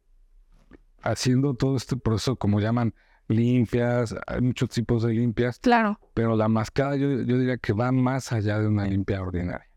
haciendo 1.01 1.53
todo 1.53 1.77
este 1.77 1.95
proceso, 1.95 2.35
como 2.35 2.59
llaman, 2.59 2.93
limpias, 3.27 4.15
hay 4.27 4.41
muchos 4.41 4.69
tipos 4.69 5.03
de 5.03 5.13
limpias. 5.13 5.59
Claro. 5.59 5.99
Pero 6.13 6.35
la 6.35 6.47
mascada 6.47 6.95
yo, 6.95 7.09
yo 7.21 7.37
diría 7.37 7.57
que 7.57 7.73
va 7.73 7.91
más 7.91 8.31
allá 8.31 8.59
de 8.59 8.67
una 8.67 8.85
limpia 8.85 9.21
ordinaria. 9.21 9.72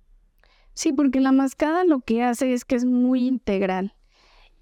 Sí, 0.76 0.92
porque 0.92 1.20
la 1.20 1.32
mascada 1.32 1.84
lo 1.84 2.00
que 2.00 2.22
hace 2.22 2.52
es 2.52 2.66
que 2.66 2.76
es 2.76 2.84
muy 2.84 3.26
integral 3.26 3.94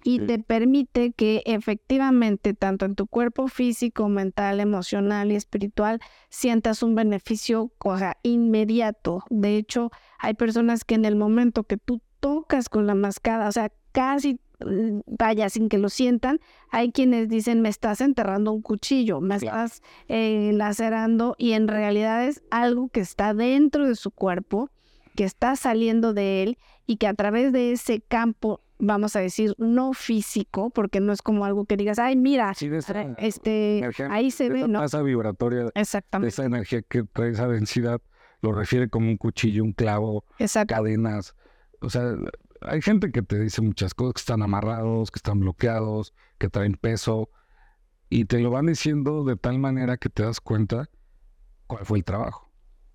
y 0.05 0.19
te 0.19 0.37
permite 0.37 1.11
que 1.11 1.41
efectivamente, 1.45 2.53
tanto 2.53 2.85
en 2.85 2.93
tu 2.93 3.07
cuerpo 3.07 3.47
físico, 3.47 4.07
mental, 4.07 4.59
emocional 4.59 5.31
y 5.31 5.35
espiritual, 5.35 5.99
sientas 6.29 6.83
un 6.83 6.93
beneficio 6.93 7.71
o 7.83 7.97
inmediato. 8.21 9.23
De 9.31 9.57
hecho, 9.57 9.89
hay 10.19 10.35
personas 10.35 10.85
que 10.85 10.93
en 10.93 11.05
el 11.05 11.15
momento 11.15 11.63
que 11.63 11.77
tú 11.77 12.01
tocas 12.19 12.69
con 12.69 12.85
la 12.85 12.93
mascada, 12.93 13.49
o 13.49 13.51
sea, 13.51 13.71
casi 13.91 14.39
mm, 14.63 14.99
vaya, 15.07 15.49
sin 15.49 15.69
que 15.69 15.79
lo 15.79 15.89
sientan, 15.89 16.39
hay 16.69 16.91
quienes 16.91 17.27
dicen, 17.27 17.61
me 17.61 17.69
estás 17.69 17.99
enterrando 17.99 18.53
un 18.53 18.61
cuchillo, 18.61 19.21
me 19.21 19.37
estás 19.37 19.81
eh, 20.07 20.51
lacerando 20.53 21.33
y 21.39 21.53
en 21.53 21.67
realidad 21.67 22.25
es 22.27 22.43
algo 22.51 22.89
que 22.89 22.99
está 22.99 23.33
dentro 23.33 23.87
de 23.87 23.95
su 23.95 24.11
cuerpo, 24.11 24.69
que 25.15 25.23
está 25.23 25.55
saliendo 25.55 26.13
de 26.13 26.43
él 26.43 26.57
y 26.85 26.97
que 26.97 27.07
a 27.07 27.13
través 27.13 27.51
de 27.51 27.71
ese 27.71 28.01
campo 28.01 28.61
vamos 28.77 29.15
a 29.15 29.19
decir, 29.19 29.55
no 29.57 29.93
físico, 29.93 30.69
porque 30.69 30.99
no 30.99 31.13
es 31.13 31.21
como 31.21 31.45
algo 31.45 31.65
que 31.65 31.77
digas, 31.77 31.99
ay, 31.99 32.15
mira, 32.15 32.53
este, 33.17 33.89
ahí 34.09 34.31
se 34.31 34.49
ve, 34.49 34.67
¿no? 34.67 34.83
Esa 34.83 35.01
vibratoria, 35.01 35.69
Exactamente. 35.75 36.29
esa 36.29 36.45
energía 36.45 36.81
que 36.81 37.03
trae 37.03 37.31
esa 37.31 37.47
densidad, 37.47 38.01
lo 38.41 38.51
refiere 38.51 38.89
como 38.89 39.09
un 39.09 39.17
cuchillo, 39.17 39.63
un 39.63 39.71
clavo, 39.71 40.25
cadenas. 40.67 41.35
O 41.81 41.89
sea, 41.89 42.15
hay 42.61 42.81
gente 42.81 43.11
que 43.11 43.21
te 43.21 43.39
dice 43.39 43.61
muchas 43.61 43.93
cosas, 43.93 44.15
que 44.15 44.19
están 44.19 44.41
amarrados, 44.41 45.11
que 45.11 45.19
están 45.19 45.39
bloqueados, 45.39 46.13
que 46.37 46.49
traen 46.49 46.73
peso, 46.73 47.29
y 48.09 48.25
te 48.25 48.39
lo 48.39 48.51
van 48.51 48.67
diciendo 48.67 49.23
de 49.23 49.35
tal 49.35 49.57
manera 49.57 49.97
que 49.97 50.09
te 50.09 50.23
das 50.23 50.39
cuenta 50.39 50.89
cuál 51.67 51.85
fue 51.85 51.99
el 51.99 52.03
trabajo. 52.03 52.51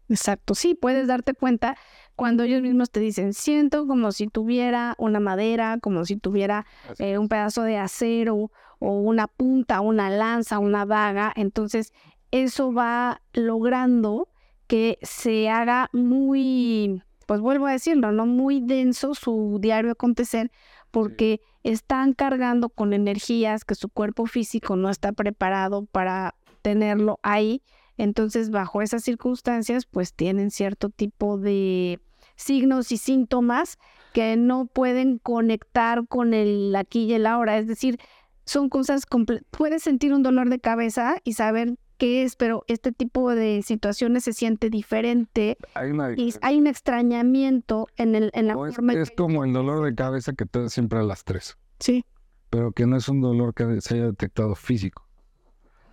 Exacto, 0.08 0.56
sí, 0.56 0.74
puedes 0.74 1.06
darte 1.06 1.34
cuenta 1.34 1.76
cuando 2.20 2.42
ellos 2.42 2.60
mismos 2.60 2.90
te 2.90 3.00
dicen, 3.00 3.32
siento 3.32 3.86
como 3.86 4.12
si 4.12 4.26
tuviera 4.26 4.94
una 4.98 5.20
madera, 5.20 5.78
como 5.80 6.04
si 6.04 6.16
tuviera 6.16 6.66
eh, 6.98 7.16
un 7.16 7.30
pedazo 7.30 7.62
de 7.62 7.78
acero 7.78 8.50
o 8.78 8.92
una 8.92 9.26
punta, 9.26 9.80
una 9.80 10.10
lanza, 10.10 10.58
una 10.58 10.84
vaga, 10.84 11.32
entonces 11.34 11.94
eso 12.30 12.74
va 12.74 13.22
logrando 13.32 14.28
que 14.66 14.98
se 15.00 15.48
haga 15.48 15.88
muy, 15.94 17.02
pues 17.24 17.40
vuelvo 17.40 17.68
a 17.68 17.72
decirlo, 17.72 18.12
no 18.12 18.26
muy 18.26 18.60
denso 18.60 19.14
su 19.14 19.56
diario 19.58 19.92
acontecer, 19.92 20.52
porque 20.90 21.40
están 21.62 22.12
cargando 22.12 22.68
con 22.68 22.92
energías 22.92 23.64
que 23.64 23.74
su 23.74 23.88
cuerpo 23.88 24.26
físico 24.26 24.76
no 24.76 24.90
está 24.90 25.12
preparado 25.12 25.86
para 25.86 26.34
tenerlo 26.60 27.18
ahí. 27.22 27.62
Entonces, 27.96 28.50
bajo 28.50 28.82
esas 28.82 29.04
circunstancias, 29.04 29.86
pues 29.86 30.12
tienen 30.12 30.50
cierto 30.50 30.90
tipo 30.90 31.38
de 31.38 31.98
signos 32.40 32.90
y 32.92 32.96
síntomas 32.96 33.78
que 34.12 34.36
no 34.36 34.66
pueden 34.66 35.18
conectar 35.18 36.06
con 36.08 36.34
el 36.34 36.74
aquí 36.74 37.04
y 37.04 37.12
el 37.14 37.26
ahora. 37.26 37.58
Es 37.58 37.66
decir, 37.66 37.98
son 38.44 38.68
cosas, 38.68 39.04
puedes 39.50 39.82
sentir 39.82 40.12
un 40.12 40.22
dolor 40.22 40.48
de 40.48 40.58
cabeza 40.58 41.16
y 41.22 41.34
saber 41.34 41.74
qué 41.98 42.24
es, 42.24 42.36
pero 42.36 42.64
este 42.66 42.92
tipo 42.92 43.30
de 43.30 43.62
situaciones 43.62 44.24
se 44.24 44.32
siente 44.32 44.70
diferente. 44.70 45.56
Hay, 45.74 45.90
una 45.90 46.12
y 46.12 46.34
hay 46.42 46.58
un 46.58 46.66
extrañamiento 46.66 47.86
en, 47.96 48.14
el, 48.14 48.30
en 48.34 48.48
la 48.48 48.54
forma. 48.54 48.94
Es, 48.94 48.98
es 48.98 49.10
como 49.10 49.44
el 49.44 49.52
dolor 49.52 49.84
de 49.84 49.94
cabeza 49.94 50.32
que 50.32 50.46
te 50.46 50.62
da 50.62 50.68
siempre 50.68 50.98
a 50.98 51.02
las 51.02 51.24
tres. 51.24 51.58
Sí. 51.78 52.04
Pero 52.48 52.72
que 52.72 52.86
no 52.86 52.96
es 52.96 53.08
un 53.08 53.20
dolor 53.20 53.54
que 53.54 53.80
se 53.80 53.94
haya 53.94 54.06
detectado 54.06 54.56
físico, 54.56 55.06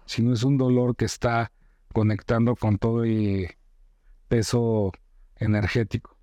sino 0.05 0.33
es 0.33 0.43
un 0.43 0.57
dolor 0.57 0.95
que 0.95 1.05
está 1.05 1.51
conectando 1.93 2.55
con 2.55 2.79
todo 2.79 3.05
y 3.05 3.47
peso 4.27 4.91
energético. 5.35 6.16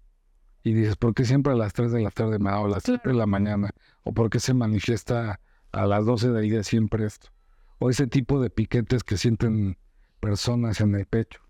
Y 0.64 0.72
dices, 0.72 0.96
¿por 0.96 1.14
qué 1.14 1.24
siempre 1.24 1.52
a 1.52 1.56
las 1.56 1.72
3 1.74 1.92
de 1.92 2.00
la 2.00 2.10
tarde 2.10 2.38
me 2.38 2.50
da 2.50 2.58
o 2.60 2.64
a 2.66 2.68
las 2.70 2.82
7 2.84 3.10
de 3.10 3.14
la 3.14 3.26
mañana? 3.26 3.70
¿O 4.02 4.12
por 4.12 4.30
qué 4.30 4.40
se 4.40 4.54
manifiesta 4.54 5.38
a 5.72 5.86
las 5.86 6.04
12 6.06 6.30
del 6.30 6.48
día 6.50 6.62
siempre 6.64 7.04
esto? 7.06 7.28
o 7.80 7.90
ese 7.90 8.06
tipo 8.06 8.40
de 8.40 8.48
piquetes 8.50 9.02
que 9.04 9.18
sienten 9.18 9.76
personas 10.20 10.80
en 10.80 10.94
el 10.94 11.04
pecho 11.06 11.40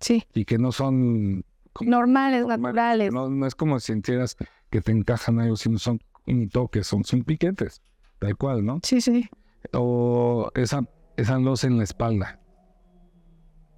Sí. 0.00 0.24
y 0.34 0.44
que 0.46 0.58
no 0.58 0.72
son 0.72 1.44
como- 1.72 1.90
Normales, 1.90 2.40
normales, 2.40 2.60
naturales. 2.62 3.12
No, 3.12 3.28
no 3.28 3.46
es 3.46 3.54
como 3.54 3.78
si 3.78 3.92
sintieras 3.92 4.36
que 4.70 4.80
te 4.80 4.90
encajan 4.92 5.38
algo, 5.38 5.56
sino 5.56 5.78
son 5.78 6.00
un 6.26 6.48
toque, 6.48 6.82
son, 6.82 7.04
son 7.04 7.22
piquetes, 7.22 7.82
tal 8.18 8.36
cual, 8.36 8.64
¿no? 8.64 8.80
Sí, 8.82 9.00
sí. 9.00 9.28
O 9.72 10.50
esa, 10.54 10.82
esa 11.16 11.38
losa 11.38 11.66
en 11.68 11.76
la 11.76 11.84
espalda. 11.84 12.40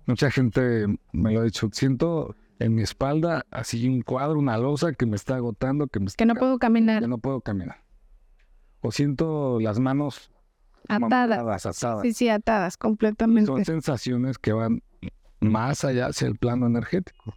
Mucha 0.07 0.31
gente 0.31 0.87
me 1.12 1.33
lo 1.33 1.40
ha 1.40 1.45
dicho, 1.45 1.69
siento 1.73 2.35
en 2.61 2.75
mi 2.75 2.83
espalda 2.83 3.44
así 3.51 3.88
un 3.88 4.03
cuadro, 4.03 4.38
una 4.38 4.57
losa 4.59 4.92
que 4.92 5.07
me 5.07 5.16
está 5.16 5.35
agotando, 5.37 5.88
que 5.88 5.99
me 5.99 6.07
está 6.07 6.16
Que 6.18 6.27
no 6.27 6.35
puedo 6.35 6.59
caminar 6.59 7.03
que 7.03 7.09
no 7.09 7.18
puedo 7.18 7.40
caminar. 7.40 7.83
O 8.81 8.92
siento 8.92 9.59
las 9.61 9.79
manos 9.81 10.31
atadas. 10.88 11.66
atadas. 11.66 12.03
Sí, 12.03 12.12
sí, 12.12 12.29
atadas 12.29 12.75
Son 12.75 12.90
completamente. 12.90 13.64
sensaciones 13.64 14.38
que 14.38 14.53
van 14.53 14.83
más 15.40 15.85
allá 15.85 16.07
hacia 16.07 16.29
el 16.29 16.37
plano 16.37 16.66
energético. 16.66 17.35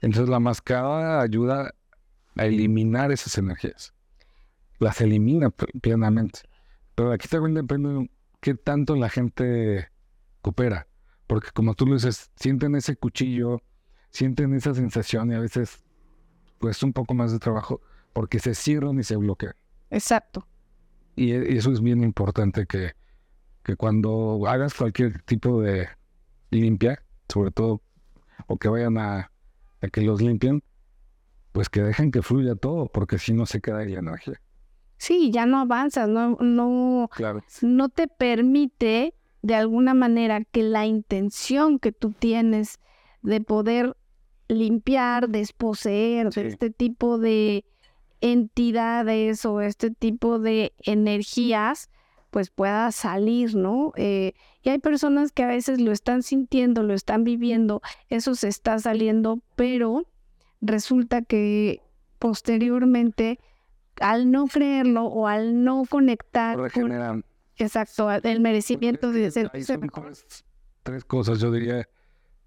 Entonces 0.00 0.28
la 0.28 0.40
mascada 0.40 1.20
ayuda 1.20 1.74
a 2.36 2.44
eliminar 2.46 3.12
esas 3.12 3.36
energías. 3.38 3.92
Las 4.78 5.00
elimina 5.00 5.50
pl- 5.50 5.78
plenamente. 5.80 6.40
Pero 6.94 7.12
aquí 7.12 7.28
también 7.28 7.54
depende 7.54 7.88
de 7.90 8.10
qué 8.40 8.54
tanto 8.54 8.96
la 8.96 9.08
gente 9.08 9.88
coopera. 10.40 10.88
Porque 11.26 11.48
como 11.54 11.74
tú 11.74 11.86
lo 11.86 11.94
dices, 11.94 12.30
sienten 12.36 12.74
ese 12.74 12.96
cuchillo, 12.96 13.60
sienten 14.12 14.54
esa 14.54 14.72
sensación 14.74 15.32
y 15.32 15.34
a 15.34 15.40
veces 15.40 15.82
cuesta 16.60 16.86
un 16.86 16.92
poco 16.92 17.12
más 17.14 17.32
de 17.32 17.38
trabajo 17.40 17.80
porque 18.12 18.38
se 18.38 18.54
cierran 18.54 18.98
y 19.00 19.02
se 19.02 19.16
bloquean. 19.16 19.54
Exacto. 19.90 20.46
Y 21.16 21.32
e- 21.32 21.52
y 21.54 21.56
eso 21.56 21.72
es 21.72 21.80
bien 21.80 22.02
importante 22.04 22.66
que, 22.66 22.92
que 23.64 23.74
cuando 23.76 24.40
hagas 24.46 24.74
cualquier 24.74 25.20
tipo 25.22 25.60
de 25.60 25.88
limpia, 26.50 27.02
sobre 27.28 27.50
todo, 27.50 27.82
o 28.46 28.56
que 28.58 28.68
vayan 28.68 28.96
a, 28.98 29.30
a 29.80 29.88
que 29.88 30.02
los 30.02 30.20
limpien, 30.22 30.62
pues 31.52 31.68
que 31.68 31.82
dejen 31.82 32.10
que 32.10 32.22
fluya 32.22 32.54
todo, 32.54 32.86
porque 32.86 33.18
si 33.18 33.32
no 33.32 33.44
se 33.46 33.60
queda 33.60 33.78
ahí 33.78 33.92
la 33.92 33.98
energía. 34.00 34.40
Sí, 34.98 35.30
ya 35.32 35.46
no 35.46 35.58
avanzas, 35.60 36.08
no, 36.08 36.36
no, 36.40 37.10
Claro. 37.14 37.42
no 37.62 37.88
te 37.88 38.06
permite 38.08 39.14
de 39.42 39.54
alguna 39.56 39.94
manera 39.94 40.44
que 40.44 40.62
la 40.62 40.86
intención 40.86 41.78
que 41.80 41.90
tú 41.92 42.12
tienes 42.12 42.78
de 43.22 43.40
poder 43.40 43.96
limpiar, 44.52 45.28
desposeer 45.28 46.26
de 46.30 46.32
Sí. 46.32 46.46
este 46.48 46.70
tipo 46.70 47.18
de 47.18 47.64
entidades 48.20 49.44
o 49.44 49.60
este 49.60 49.90
tipo 49.90 50.38
de 50.38 50.72
energías, 50.78 51.90
pues 52.30 52.50
pueda 52.50 52.90
salir, 52.92 53.54
¿no? 53.56 53.92
Eh, 53.96 54.32
y 54.62 54.70
hay 54.70 54.78
personas 54.78 55.32
que 55.32 55.42
a 55.42 55.48
veces 55.48 55.80
lo 55.80 55.92
están 55.92 56.22
sintiendo, 56.22 56.82
lo 56.82 56.94
están 56.94 57.24
viviendo, 57.24 57.82
eso 58.08 58.34
se 58.34 58.48
está 58.48 58.78
saliendo, 58.78 59.40
pero 59.56 60.06
resulta 60.60 61.22
que 61.22 61.82
posteriormente, 62.18 63.38
al 64.00 64.30
no 64.30 64.46
creerlo 64.46 65.04
o 65.06 65.26
al 65.26 65.62
no 65.64 65.82
conectar 65.88 66.56
con 66.56 66.64
Regeneran. 66.64 67.24
Exacto, 67.56 68.10
el 68.10 68.40
merecimiento 68.40 69.12
de 69.12 69.30
ser, 69.30 69.50
tres, 69.50 69.66
tres 70.82 71.04
cosas, 71.04 71.38
yo 71.40 71.50
diría. 71.50 71.86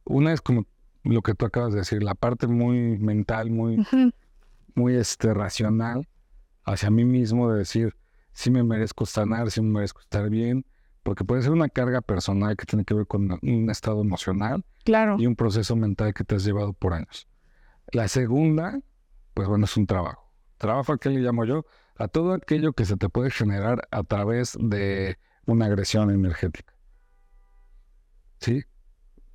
Una 0.04 0.34
es 0.34 0.42
como 0.42 0.66
lo 1.14 1.22
que 1.22 1.36
tú 1.36 1.46
acabas 1.46 1.74
de 1.74 1.80
decir, 1.80 2.04
la 2.04 2.16
parte 2.16 2.48
muy 2.48 2.98
mental, 2.98 3.52
muy, 3.52 3.86
muy 4.74 4.96
este, 4.96 5.34
racional 5.34 6.08
hacia 6.64 6.90
mí 6.90 7.06
mismo 7.06 7.52
de 7.52 7.60
decir, 7.60 7.96
si 8.34 8.52
me 8.52 8.64
merezco 8.64 9.06
sanar, 9.06 9.52
si 9.52 9.62
me 9.62 9.72
merezco 9.72 10.02
estar 10.02 10.30
bien, 10.30 10.66
porque 11.04 11.24
puede 11.24 11.44
ser 11.44 11.52
una 11.52 11.70
carga 11.70 12.02
personal 12.02 12.58
que 12.58 12.66
tiene 12.66 12.84
que 12.84 12.96
ver 12.96 13.06
con 13.06 13.40
un 13.42 13.70
estado 13.70 14.02
emocional 14.02 14.66
Claro, 14.84 15.18
y 15.20 15.28
un 15.28 15.36
proceso 15.36 15.76
mental 15.76 16.14
que 16.14 16.24
te 16.24 16.36
has 16.36 16.44
llevado 16.44 16.74
por 16.74 16.94
años. 16.94 17.28
La 17.92 18.08
segunda, 18.08 18.80
pues 19.36 19.48
bueno, 19.48 19.66
es 19.66 19.78
un 19.78 19.86
trabajo. 19.86 20.32
Trabajo 20.58 20.94
a 20.94 20.98
qué 20.98 21.10
le 21.10 21.20
llamo 21.20 21.46
yo, 21.46 21.66
a 21.98 22.08
todo 22.08 22.34
aquello 22.34 22.74
que 22.74 22.86
se 22.86 22.98
te 22.98 23.10
puede 23.10 23.30
generar 23.30 23.88
a 23.92 24.04
través 24.04 24.58
de 24.60 25.18
una 25.46 25.66
agresión 25.68 26.10
energética. 26.10 26.74
¿Sí? 28.40 28.64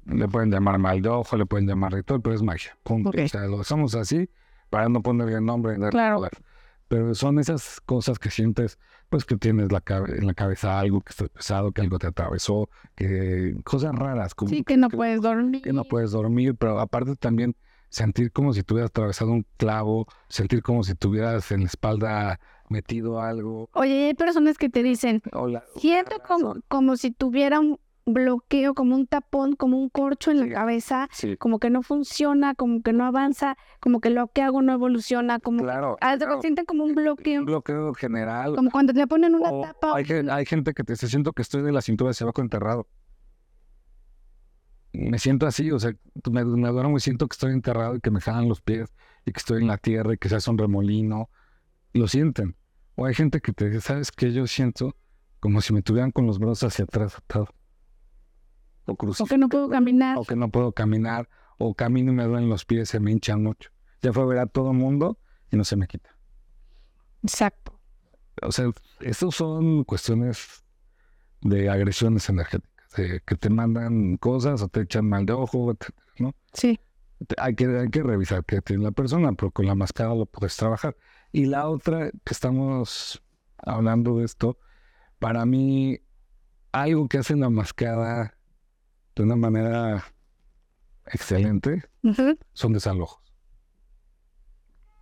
Le 0.06 0.28
pueden 0.28 0.50
llamar 0.50 0.78
mal 0.78 1.00
de 1.02 1.08
ojo, 1.08 1.36
le 1.36 1.46
pueden 1.46 1.66
llamar 1.68 1.92
ritual, 1.92 2.20
pero 2.20 2.34
es 2.34 2.42
magia. 2.42 2.76
punto. 2.82 3.10
Ok. 3.10 3.18
O 3.24 3.28
sea, 3.28 3.42
lo 3.46 3.58
dejamos 3.58 3.94
así 3.94 4.28
para 4.70 4.88
no 4.88 5.02
ponerle 5.02 5.34
el 5.34 5.44
nombre 5.44 5.72
y 5.74 5.78
darle 5.78 5.90
Claro. 5.90 6.22
Pero 6.88 7.14
son 7.14 7.38
esas 7.38 7.80
cosas 7.82 8.18
que 8.18 8.30
sientes, 8.30 8.76
pues 9.10 9.24
que 9.24 9.36
tienes 9.36 9.70
la 9.70 9.80
en 10.08 10.26
la 10.26 10.34
cabeza 10.34 10.80
algo 10.80 11.00
que 11.02 11.10
está 11.10 11.26
pesado, 11.28 11.70
que 11.70 11.82
algo 11.82 12.00
te 12.00 12.08
atravesó, 12.08 12.68
que 12.96 13.54
cosas 13.64 13.94
raras. 13.94 14.34
Como 14.34 14.48
sí, 14.50 14.64
que 14.64 14.76
no 14.76 14.88
puedes 14.90 15.22
dormir. 15.22 15.62
que 15.62 15.72
no 15.72 15.84
puedes 15.84 16.10
dormir, 16.10 16.56
pero 16.56 16.80
aparte 16.80 17.14
también 17.14 17.54
sentir 17.90 18.32
como 18.32 18.52
si 18.52 18.64
tuvieras 18.64 18.90
atravesado 18.90 19.30
un 19.30 19.46
clavo, 19.56 20.06
sentir 20.28 20.62
como 20.62 20.82
si 20.82 20.94
tuvieras 20.96 21.52
en 21.52 21.60
la 21.60 21.66
espalda 21.66 22.40
metido 22.68 23.20
algo. 23.20 23.68
Oye, 23.72 24.06
hay 24.08 24.14
personas 24.14 24.58
que 24.58 24.68
te 24.68 24.82
dicen, 24.82 25.22
o 25.32 25.46
la- 25.46 25.64
siento 25.76 26.16
como, 26.26 26.56
como 26.66 26.96
si 26.96 27.12
tuviera 27.12 27.60
un 27.60 27.78
bloqueo, 28.06 28.74
como 28.74 28.94
un 28.94 29.06
tapón, 29.06 29.54
como 29.56 29.78
un 29.78 29.88
corcho 29.88 30.30
en 30.30 30.40
la 30.40 30.48
cabeza, 30.54 31.08
Sí, 31.12 31.36
como 31.36 31.58
que 31.58 31.70
no 31.70 31.82
funciona, 31.82 32.54
como 32.54 32.82
que 32.82 32.92
no 32.92 33.04
avanza, 33.04 33.56
como 33.80 34.00
que 34.00 34.10
lo 34.10 34.28
que 34.28 34.42
hago 34.42 34.62
no 34.62 34.72
evoluciona, 34.72 35.38
como 35.38 35.62
claro. 35.62 35.96
se 36.00 36.18
claro. 36.18 36.40
sienten 36.40 36.64
como 36.64 36.84
un 36.84 36.94
bloqueo, 36.94 37.40
Un 37.40 37.46
bloqueo 37.46 37.94
general. 37.94 38.56
como 38.56 38.70
cuando 38.70 38.92
te 38.92 39.06
ponen 39.06 39.34
una 39.34 39.50
o 39.50 39.62
tapa. 39.62 39.96
hay, 39.96 40.04
hay 40.30 40.46
gente 40.46 40.72
que 40.74 40.82
te 40.84 40.94
dice, 40.94 41.08
siento 41.08 41.32
que 41.32 41.42
estoy 41.42 41.62
de 41.62 41.72
la 41.72 41.82
cintura 41.82 42.10
hacia 42.10 42.24
abajo 42.24 42.40
enterrado. 42.40 42.88
Me 44.92 45.18
siento 45.18 45.46
así, 45.46 45.70
o 45.70 45.78
sea, 45.78 45.92
me, 46.30 46.44
me 46.44 46.68
duermo 46.68 46.96
y 46.96 47.00
siento 47.00 47.28
que 47.28 47.34
estoy 47.34 47.52
enterrado 47.52 47.94
y 47.94 48.00
que 48.00 48.10
me 48.10 48.20
jalan 48.20 48.48
los 48.48 48.60
pies 48.60 48.92
y 49.24 49.30
que 49.32 49.38
estoy 49.38 49.60
en 49.62 49.68
la 49.68 49.78
tierra 49.78 50.14
y 50.14 50.18
que 50.18 50.28
se 50.28 50.34
hace 50.34 50.50
un 50.50 50.58
remolino. 50.58 51.30
Lo 51.92 52.08
sienten. 52.08 52.56
O 52.96 53.06
hay 53.06 53.14
gente 53.14 53.40
que 53.40 53.52
te 53.52 53.68
dice, 53.68 53.80
¿sabes 53.80 54.10
qué? 54.10 54.32
Yo 54.32 54.46
siento 54.48 54.96
como 55.38 55.60
si 55.60 55.72
me 55.72 55.82
tuvieran 55.82 56.10
con 56.10 56.26
los 56.26 56.38
brazos 56.40 56.64
hacia 56.72 56.84
atrás 56.84 57.16
atado. 57.16 57.48
O 58.90 59.24
o 59.24 59.26
que 59.26 59.38
no 59.38 59.48
puedo 59.48 59.68
caminar. 59.68 60.18
O 60.18 60.24
que 60.24 60.36
no 60.36 60.50
puedo 60.50 60.72
caminar. 60.72 61.28
O 61.58 61.74
camino 61.74 62.12
y 62.12 62.14
me 62.14 62.24
duelen 62.24 62.48
los 62.48 62.64
pies, 62.64 62.88
se 62.88 63.00
me 63.00 63.12
hinchan 63.12 63.42
mucho. 63.42 63.70
Ya 64.02 64.12
fue 64.12 64.22
a 64.22 64.26
ver 64.26 64.38
a 64.38 64.46
todo 64.46 64.72
mundo 64.72 65.18
y 65.50 65.56
no 65.56 65.64
se 65.64 65.76
me 65.76 65.86
quita. 65.86 66.16
Exacto. 67.22 67.78
O 68.42 68.50
sea, 68.50 68.70
estos 69.00 69.34
son 69.36 69.84
cuestiones 69.84 70.64
de 71.42 71.68
agresiones 71.68 72.28
energéticas, 72.28 72.90
de 72.96 73.20
que 73.26 73.34
te 73.36 73.50
mandan 73.50 74.16
cosas 74.16 74.62
o 74.62 74.68
te 74.68 74.80
echan 74.82 75.08
mal 75.08 75.26
de 75.26 75.34
ojo, 75.34 75.76
¿no? 76.18 76.34
Sí. 76.54 76.80
Hay 77.36 77.54
que, 77.54 77.66
hay 77.66 77.90
que 77.90 78.02
revisar 78.02 78.44
qué 78.44 78.62
tiene 78.62 78.84
la 78.84 78.92
persona, 78.92 79.32
pero 79.32 79.50
con 79.50 79.66
la 79.66 79.74
máscara 79.74 80.14
lo 80.14 80.24
puedes 80.24 80.56
trabajar. 80.56 80.96
Y 81.32 81.44
la 81.44 81.68
otra 81.68 82.10
que 82.10 82.32
estamos 82.32 83.22
hablando 83.58 84.16
de 84.18 84.24
esto, 84.24 84.58
para 85.18 85.44
mí, 85.44 86.00
algo 86.72 87.08
que 87.08 87.18
hace 87.18 87.36
la 87.36 87.50
mascada 87.50 88.38
de 89.20 89.26
una 89.26 89.36
manera 89.36 90.02
excelente 91.06 91.82
son 92.54 92.72
desalojos. 92.72 93.20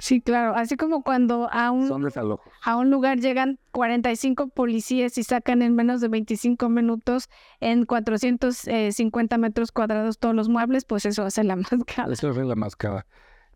Sí, 0.01 0.21
claro. 0.21 0.55
Así 0.55 0.77
como 0.77 1.03
cuando 1.03 1.49
a 1.53 1.73
un, 1.73 1.89
Son 1.89 2.03
desalojos. 2.03 2.53
a 2.63 2.77
un 2.77 2.89
lugar 2.91 3.19
llegan 3.19 3.59
45 3.73 4.49
policías 4.49 5.19
y 5.19 5.25
sacan 5.25 5.61
en 5.61 5.75
menos 5.75 6.01
de 6.01 6.07
25 6.09 6.69
minutos 6.69 7.29
en 7.61 7.85
450 7.85 9.39
metros 9.39 9.73
cuadrados 9.73 10.19
todos 10.21 10.37
los 10.37 10.49
muebles, 10.49 10.85
pues 10.85 11.05
eso 11.05 11.25
hace 11.25 11.43
la 11.43 11.57
máscara. 11.71 12.13
Eso 12.13 12.31
es 12.31 12.37
la 12.37 12.55
máscara. 12.55 13.07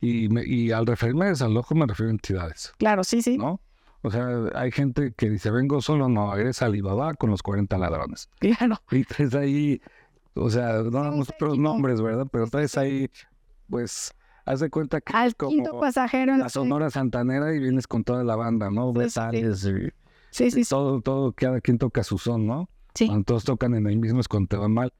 Y, 0.00 0.28
me- 0.30 0.44
y 0.44 0.72
al 0.72 0.84
referirme 0.86 1.26
a 1.26 1.28
desalojo 1.28 1.76
me 1.76 1.86
refiero 1.86 2.08
a 2.08 2.12
entidades. 2.12 2.72
Claro, 2.78 3.04
sí, 3.04 3.22
sí. 3.22 3.38
¿no? 3.38 3.60
O 4.04 4.10
sea, 4.10 4.26
hay 4.56 4.72
gente 4.72 5.14
que 5.16 5.30
dice, 5.30 5.52
vengo 5.52 5.80
solo, 5.80 6.08
no, 6.08 6.34
eres 6.36 6.60
Alibaba 6.60 7.14
con 7.14 7.30
los 7.30 7.40
40 7.44 7.78
ladrones. 7.78 8.28
Claro. 8.40 8.82
Y 8.90 9.04
traes 9.04 9.32
ahí, 9.36 9.80
o 10.34 10.50
sea, 10.50 10.82
no 10.82 10.90
damos 10.90 11.28
otros 11.30 11.52
séquito. 11.52 11.62
nombres, 11.62 12.00
¿verdad? 12.00 12.26
Pero 12.30 12.46
traes 12.46 12.76
ahí, 12.78 13.10
pues, 13.68 14.12
haz 14.44 14.60
de 14.60 14.70
cuenta 14.70 15.00
que 15.00 15.12
Al 15.14 15.28
es 15.28 15.34
quinto 15.34 15.70
como 15.70 15.80
pasajero. 15.82 16.36
la 16.36 16.48
Sonora 16.48 16.90
Santanera 16.90 17.54
y 17.54 17.58
vienes 17.58 17.86
con 17.86 18.04
toda 18.04 18.24
la 18.24 18.36
banda, 18.36 18.70
¿no? 18.70 18.92
Sí, 18.92 19.00
sí, 19.00 19.10
sí. 19.10 19.20
Betales 19.20 19.64
y 19.64 19.90
Sí, 20.30 20.50
sí, 20.50 20.64
sí. 20.64 20.70
todo, 20.70 21.00
todo, 21.02 21.32
cada 21.32 21.60
quien 21.60 21.76
toca 21.78 22.02
su 22.02 22.16
son, 22.18 22.46
¿no? 22.46 22.68
Sí. 22.94 23.06
Cuando 23.06 23.24
todos 23.24 23.44
tocan 23.44 23.74
en 23.74 23.86
el 23.86 23.98
mismo 23.98 24.20
es 24.20 24.28
cuando 24.28 24.48
te 24.48 24.56
va 24.56 24.68
mal. 24.68 24.92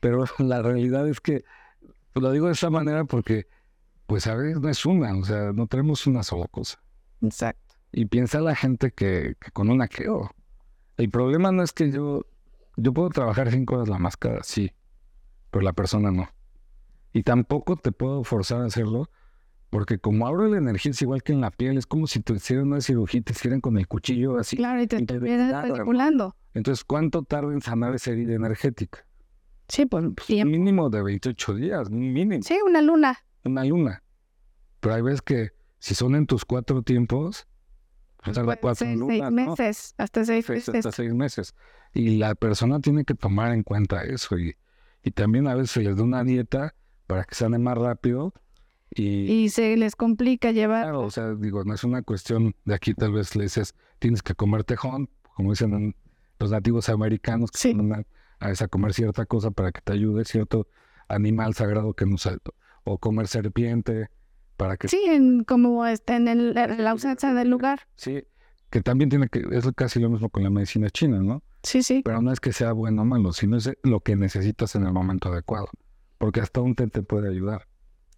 Pero 0.00 0.24
la 0.38 0.62
realidad 0.62 1.06
es 1.08 1.20
que, 1.20 1.44
pues, 2.12 2.22
lo 2.22 2.32
digo 2.32 2.46
de 2.46 2.52
esa 2.52 2.70
manera 2.70 3.04
porque, 3.04 3.46
pues, 4.06 4.26
a 4.26 4.34
veces 4.34 4.60
no 4.60 4.68
es 4.70 4.86
una, 4.86 5.14
o 5.16 5.24
sea, 5.24 5.52
no 5.52 5.66
tenemos 5.66 6.06
una 6.06 6.22
sola 6.22 6.46
cosa. 6.48 6.80
Exacto. 7.20 7.74
Y 7.92 8.06
piensa 8.06 8.40
la 8.40 8.54
gente 8.54 8.90
que, 8.92 9.34
que 9.40 9.50
con 9.50 9.68
una 9.70 9.88
creo. 9.88 10.30
El 10.96 11.10
problema 11.10 11.52
no 11.52 11.62
es 11.62 11.72
que 11.72 11.90
yo, 11.90 12.24
yo 12.76 12.92
puedo 12.92 13.10
trabajar 13.10 13.50
cinco 13.50 13.76
horas 13.76 13.88
la 13.88 13.98
máscara, 13.98 14.42
sí, 14.42 14.70
pero 15.50 15.62
la 15.62 15.72
persona 15.72 16.10
no. 16.10 16.28
Y 17.12 17.22
tampoco 17.22 17.76
te 17.76 17.92
puedo 17.92 18.22
forzar 18.24 18.62
a 18.62 18.66
hacerlo, 18.66 19.10
porque 19.70 19.98
como 19.98 20.26
abro 20.26 20.46
la 20.48 20.58
energía 20.58 20.90
es 20.92 21.02
igual 21.02 21.22
que 21.22 21.32
en 21.32 21.40
la 21.40 21.50
piel, 21.50 21.78
es 21.78 21.86
como 21.86 22.06
si 22.06 22.20
te 22.20 22.32
hicieran 22.34 22.66
una 22.68 22.80
cirugía 22.80 23.20
y 23.20 23.22
te 23.22 23.32
hicieran 23.32 23.60
con 23.60 23.76
el 23.78 23.86
cuchillo 23.88 24.38
así. 24.38 24.56
Claro, 24.56 24.80
y 24.82 24.86
te 24.86 25.00
¿no? 25.00 25.52
manipulando. 25.62 26.36
Entonces, 26.54 26.84
¿cuánto 26.84 27.22
tarda 27.22 27.52
en 27.52 27.60
sanar 27.60 27.94
esa 27.94 28.10
herida 28.10 28.34
energética? 28.34 29.04
Sí, 29.68 29.84
pues, 29.86 30.04
tiempo. 30.26 30.50
Mínimo 30.50 30.88
de 30.88 31.02
28 31.02 31.54
días, 31.54 31.90
mínimo. 31.90 32.42
Sí, 32.42 32.58
una 32.66 32.80
luna. 32.80 33.18
Una 33.44 33.64
luna. 33.64 34.02
Pero 34.80 34.94
hay 34.94 35.02
veces 35.02 35.22
que 35.22 35.50
si 35.78 35.94
son 35.94 36.14
en 36.14 36.26
tus 36.26 36.44
cuatro 36.44 36.82
tiempos, 36.82 37.46
pues 38.22 38.34
tarda 38.34 38.56
cuatro 38.56 38.86
ser 38.86 38.96
lunas, 38.96 39.08
seis 39.18 39.22
¿no? 39.22 39.30
meses, 39.30 39.94
hasta 39.98 40.24
seis 40.24 40.46
Seis- 40.46 40.68
meses. 40.68 40.74
hasta 40.86 40.92
seis 40.92 41.14
meses. 41.14 41.54
Y 41.92 42.16
la 42.18 42.34
persona 42.34 42.80
tiene 42.80 43.04
que 43.04 43.14
tomar 43.14 43.52
en 43.52 43.62
cuenta 43.62 44.02
eso. 44.04 44.38
Y, 44.38 44.54
y 45.02 45.10
también 45.12 45.46
a 45.48 45.54
veces 45.54 45.70
se 45.72 45.82
les 45.82 45.96
da 45.96 46.02
una 46.02 46.24
dieta 46.24 46.74
para 47.06 47.24
que 47.24 47.34
sane 47.34 47.58
más 47.58 47.76
rápido. 47.78 48.32
Y, 48.94 49.30
Y 49.30 49.48
se 49.50 49.76
les 49.76 49.94
complica 49.96 50.50
llevar. 50.50 50.82
claro, 50.84 51.02
o 51.02 51.10
sea, 51.10 51.34
digo, 51.34 51.62
no 51.64 51.74
es 51.74 51.84
una 51.84 52.02
cuestión 52.02 52.54
de 52.64 52.74
aquí 52.74 52.94
tal 52.94 53.12
vez 53.12 53.36
le 53.36 53.44
dices, 53.44 53.74
tienes 53.98 54.22
que 54.22 54.34
comer 54.34 54.64
tejón, 54.64 55.10
como 55.36 55.50
dicen 55.50 55.74
en- 55.74 55.96
los 56.40 56.50
nativos 56.52 56.88
americanos, 56.88 57.50
que 57.50 57.58
Sí. 57.58 57.68
se 57.70 57.74
mandan 57.74 58.06
a, 58.40 58.48
a 58.48 58.68
comer 58.68 58.94
cierta 58.94 59.26
cosa 59.26 59.50
para 59.50 59.72
que 59.72 59.80
te 59.80 59.92
ayude, 59.92 60.24
cierto 60.24 60.68
animal 61.08 61.54
sagrado 61.54 61.94
que 61.94 62.06
nos 62.06 62.28
o 62.84 62.98
comer 62.98 63.26
serpiente 63.28 64.08
para 64.56 64.76
que 64.76 64.88
Sí, 64.88 65.02
en, 65.06 65.44
como 65.44 65.84
está 65.86 66.16
en, 66.16 66.28
el- 66.28 66.56
en 66.56 66.82
la 66.84 66.90
ausencia 66.90 67.34
del 67.34 67.50
lugar. 67.50 67.80
sí, 67.94 68.24
que 68.70 68.80
también 68.80 69.08
tiene 69.10 69.28
que, 69.28 69.44
es 69.52 69.68
casi 69.74 69.98
lo 70.00 70.10
mismo 70.10 70.28
con 70.30 70.42
la 70.44 70.50
medicina 70.50 70.90
china, 70.90 71.20
¿no? 71.20 71.42
Sí, 71.62 71.82
sí. 71.82 72.02
Pero 72.04 72.22
no 72.22 72.32
es 72.32 72.40
que 72.40 72.52
sea 72.52 72.72
bueno 72.72 73.02
o 73.02 73.04
malo, 73.04 73.32
sino 73.32 73.56
es 73.56 73.70
lo 73.82 74.00
que 74.00 74.16
necesitas 74.16 74.74
en 74.74 74.86
el 74.86 74.92
momento 74.92 75.30
adecuado. 75.32 75.68
Porque 76.18 76.40
hasta 76.40 76.60
un 76.60 76.74
té 76.74 76.86
te 76.88 77.02
puede 77.02 77.28
ayudar. 77.28 77.66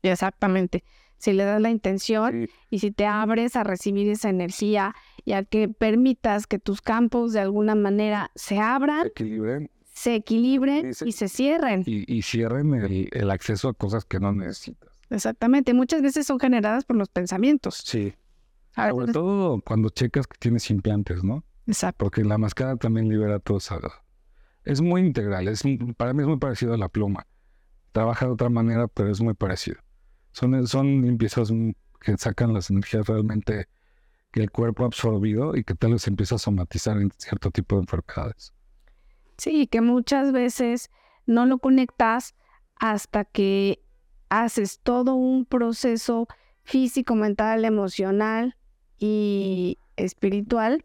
Exactamente. 0.02 0.84
Si 1.18 1.32
le 1.34 1.44
das 1.44 1.60
la 1.60 1.70
intención 1.70 2.46
Sí, 2.46 2.52
y 2.70 2.78
si 2.78 2.90
te 2.92 3.04
abres 3.06 3.54
a 3.56 3.62
recibir 3.64 4.08
esa 4.08 4.30
energía 4.30 4.94
y 5.24 5.32
a 5.32 5.44
que 5.44 5.68
permitas 5.68 6.46
que 6.46 6.58
tus 6.58 6.80
campos 6.80 7.32
de 7.34 7.40
alguna 7.40 7.74
manera 7.74 8.30
se 8.34 8.58
abran, 8.58 9.06
equilibren 9.06 9.70
se 9.92 10.14
equilibren 10.14 10.94
Sí, 10.94 11.04
sí. 11.04 11.08
y 11.10 11.12
se 11.12 11.28
cierren. 11.28 11.82
y, 11.84 12.10
y 12.10 12.22
cierren 12.22 12.72
el, 12.72 13.08
el 13.12 13.30
acceso 13.30 13.68
a 13.68 13.74
cosas 13.74 14.06
que 14.06 14.18
no 14.18 14.32
necesitas. 14.32 14.88
Exactamente. 15.10 15.74
Muchas 15.74 16.00
veces 16.00 16.26
son 16.26 16.40
generadas 16.40 16.86
por 16.86 16.96
los 16.96 17.10
pensamientos. 17.10 17.82
Sí. 17.84 18.14
Sobre 18.74 19.12
todo 19.12 19.60
cuando 19.60 19.90
checas 19.90 20.26
que 20.26 20.38
tienes 20.38 20.70
implantes, 20.70 21.22
¿no? 21.22 21.44
Exacto. 21.70 22.04
Porque 22.04 22.24
la 22.24 22.36
mascada 22.36 22.76
también 22.76 23.08
libera 23.08 23.38
todo 23.38 23.58
eso. 23.58 23.78
Es 24.64 24.80
muy 24.80 25.02
integral, 25.02 25.46
es, 25.48 25.62
para 25.96 26.12
mí 26.12 26.22
es 26.22 26.28
muy 26.28 26.38
parecido 26.38 26.74
a 26.74 26.76
la 26.76 26.88
pluma. 26.88 27.26
Trabaja 27.92 28.26
de 28.26 28.32
otra 28.32 28.48
manera, 28.48 28.88
pero 28.88 29.10
es 29.10 29.20
muy 29.20 29.34
parecido. 29.34 29.78
Son, 30.32 30.66
son 30.66 31.02
limpiezas 31.02 31.50
mm, 31.50 31.70
que 32.00 32.16
sacan 32.16 32.52
las 32.52 32.70
energías 32.70 33.06
realmente 33.06 33.68
que 34.32 34.40
el 34.40 34.50
cuerpo 34.50 34.84
ha 34.84 34.86
absorbido 34.86 35.56
y 35.56 35.64
que 35.64 35.74
tal 35.74 35.92
vez 35.92 36.06
empieza 36.06 36.36
a 36.36 36.38
somatizar 36.38 36.96
en 36.98 37.10
cierto 37.16 37.50
tipo 37.50 37.76
de 37.76 37.82
enfermedades. 37.82 38.52
Sí, 39.38 39.66
que 39.66 39.80
muchas 39.80 40.32
veces 40.32 40.90
no 41.26 41.46
lo 41.46 41.58
conectas 41.58 42.34
hasta 42.76 43.24
que 43.24 43.82
haces 44.28 44.80
todo 44.82 45.14
un 45.14 45.46
proceso 45.46 46.28
físico, 46.62 47.14
mental, 47.14 47.64
emocional 47.64 48.56
y 48.98 49.78
espiritual. 49.96 50.84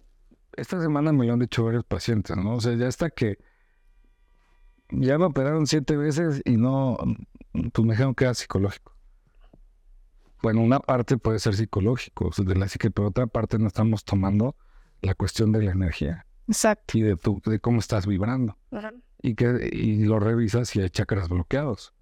Esta 0.58 0.82
semana 0.82 1.12
me 1.12 1.26
lo 1.26 1.34
han 1.34 1.40
dicho 1.40 1.64
varios 1.64 1.84
pacientes, 1.84 2.36
¿no? 2.38 2.56
O 2.56 2.62
sea, 2.62 2.74
ya 2.76 2.88
hasta 2.88 3.10
que 3.10 3.38
ya 4.90 5.18
me 5.18 5.26
operaron 5.26 5.68
siete 5.68 5.98
veces 5.98 6.42
y 6.46 6.58
no, 6.58 6.98
pues 7.52 7.86
me 7.86 7.94
dijeron 7.94 8.16
que 8.16 8.26
era 8.26 8.34
psicológico. 8.34 8.96
Bueno, 10.42 10.62
una 10.62 10.80
parte 10.80 11.18
puede 11.18 11.40
ser 11.40 11.56
psicológico, 11.56 12.28
o 12.28 12.32
sea, 12.32 12.46
de 12.46 12.56
la 12.56 12.68
psique, 12.68 12.92
pero 12.92 13.08
otra 13.08 13.26
parte 13.28 13.58
no 13.58 13.68
estamos 13.68 14.06
tomando 14.06 14.56
la 15.02 15.16
cuestión 15.16 15.52
de 15.52 15.64
la 15.64 15.72
energía 15.72 16.26
Exacto. 16.48 16.98
y 16.98 17.02
de, 17.02 17.16
tu, 17.16 17.42
de 17.46 17.60
cómo 17.60 17.80
estás 17.80 18.06
vibrando. 18.06 18.58
Y, 19.22 19.36
que, 19.36 19.70
y 19.72 20.06
lo 20.06 20.20
revisas 20.20 20.76
y 20.76 20.82
hay 20.82 20.90
chakras 20.90 21.30
bloqueados. 21.30 21.94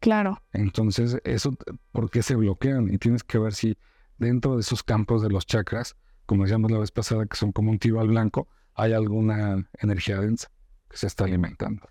Claro. 0.00 0.42
Entonces, 0.52 1.18
eso, 1.24 1.56
¿por 1.92 2.10
qué 2.10 2.22
se 2.22 2.34
bloquean? 2.34 2.92
Y 2.92 2.98
tienes 2.98 3.22
que 3.22 3.38
ver 3.38 3.54
si 3.54 3.78
dentro 4.18 4.56
de 4.56 4.60
esos 4.60 4.82
campos 4.82 5.22
de 5.22 5.30
los 5.30 5.46
chakras, 5.46 5.96
como 6.26 6.44
decíamos 6.44 6.70
la 6.70 6.78
vez 6.78 6.90
pasada, 6.90 7.26
que 7.26 7.36
son 7.36 7.52
como 7.52 7.70
un 7.70 7.78
tiro 7.78 8.00
al 8.00 8.08
blanco, 8.08 8.48
hay 8.74 8.92
alguna 8.92 9.68
energía 9.78 10.20
densa 10.20 10.50
que 10.88 10.96
se 10.96 11.06
está 11.06 11.24
alimentando. 11.24 11.88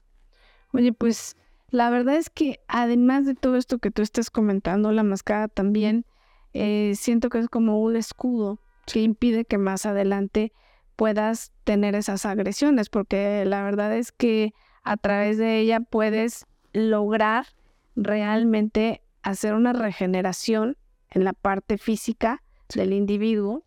Oye, 0.71 0.91
pues 0.93 1.37
la 1.69 1.89
verdad 1.89 2.15
es 2.15 2.29
que 2.29 2.59
además 2.67 3.25
de 3.25 3.35
todo 3.35 3.55
esto 3.57 3.79
que 3.79 3.91
tú 3.91 4.01
estás 4.01 4.29
comentando, 4.29 4.91
la 4.91 5.03
mascada 5.03 5.47
también, 5.47 6.05
eh, 6.53 6.93
siento 6.95 7.29
que 7.29 7.39
es 7.39 7.47
como 7.47 7.79
un 7.81 7.95
escudo 7.95 8.59
que 8.85 9.01
impide 9.01 9.45
que 9.45 9.57
más 9.57 9.85
adelante 9.85 10.53
puedas 10.95 11.51
tener 11.63 11.95
esas 11.95 12.25
agresiones, 12.25 12.89
porque 12.89 13.43
la 13.45 13.63
verdad 13.63 13.95
es 13.95 14.11
que 14.11 14.53
a 14.83 14.97
través 14.97 15.37
de 15.37 15.59
ella 15.59 15.79
puedes 15.79 16.45
lograr 16.73 17.47
realmente 17.95 19.01
hacer 19.21 19.53
una 19.53 19.73
regeneración 19.73 20.77
en 21.09 21.23
la 21.23 21.33
parte 21.33 21.77
física 21.77 22.43
del 22.73 22.93
individuo. 22.93 23.63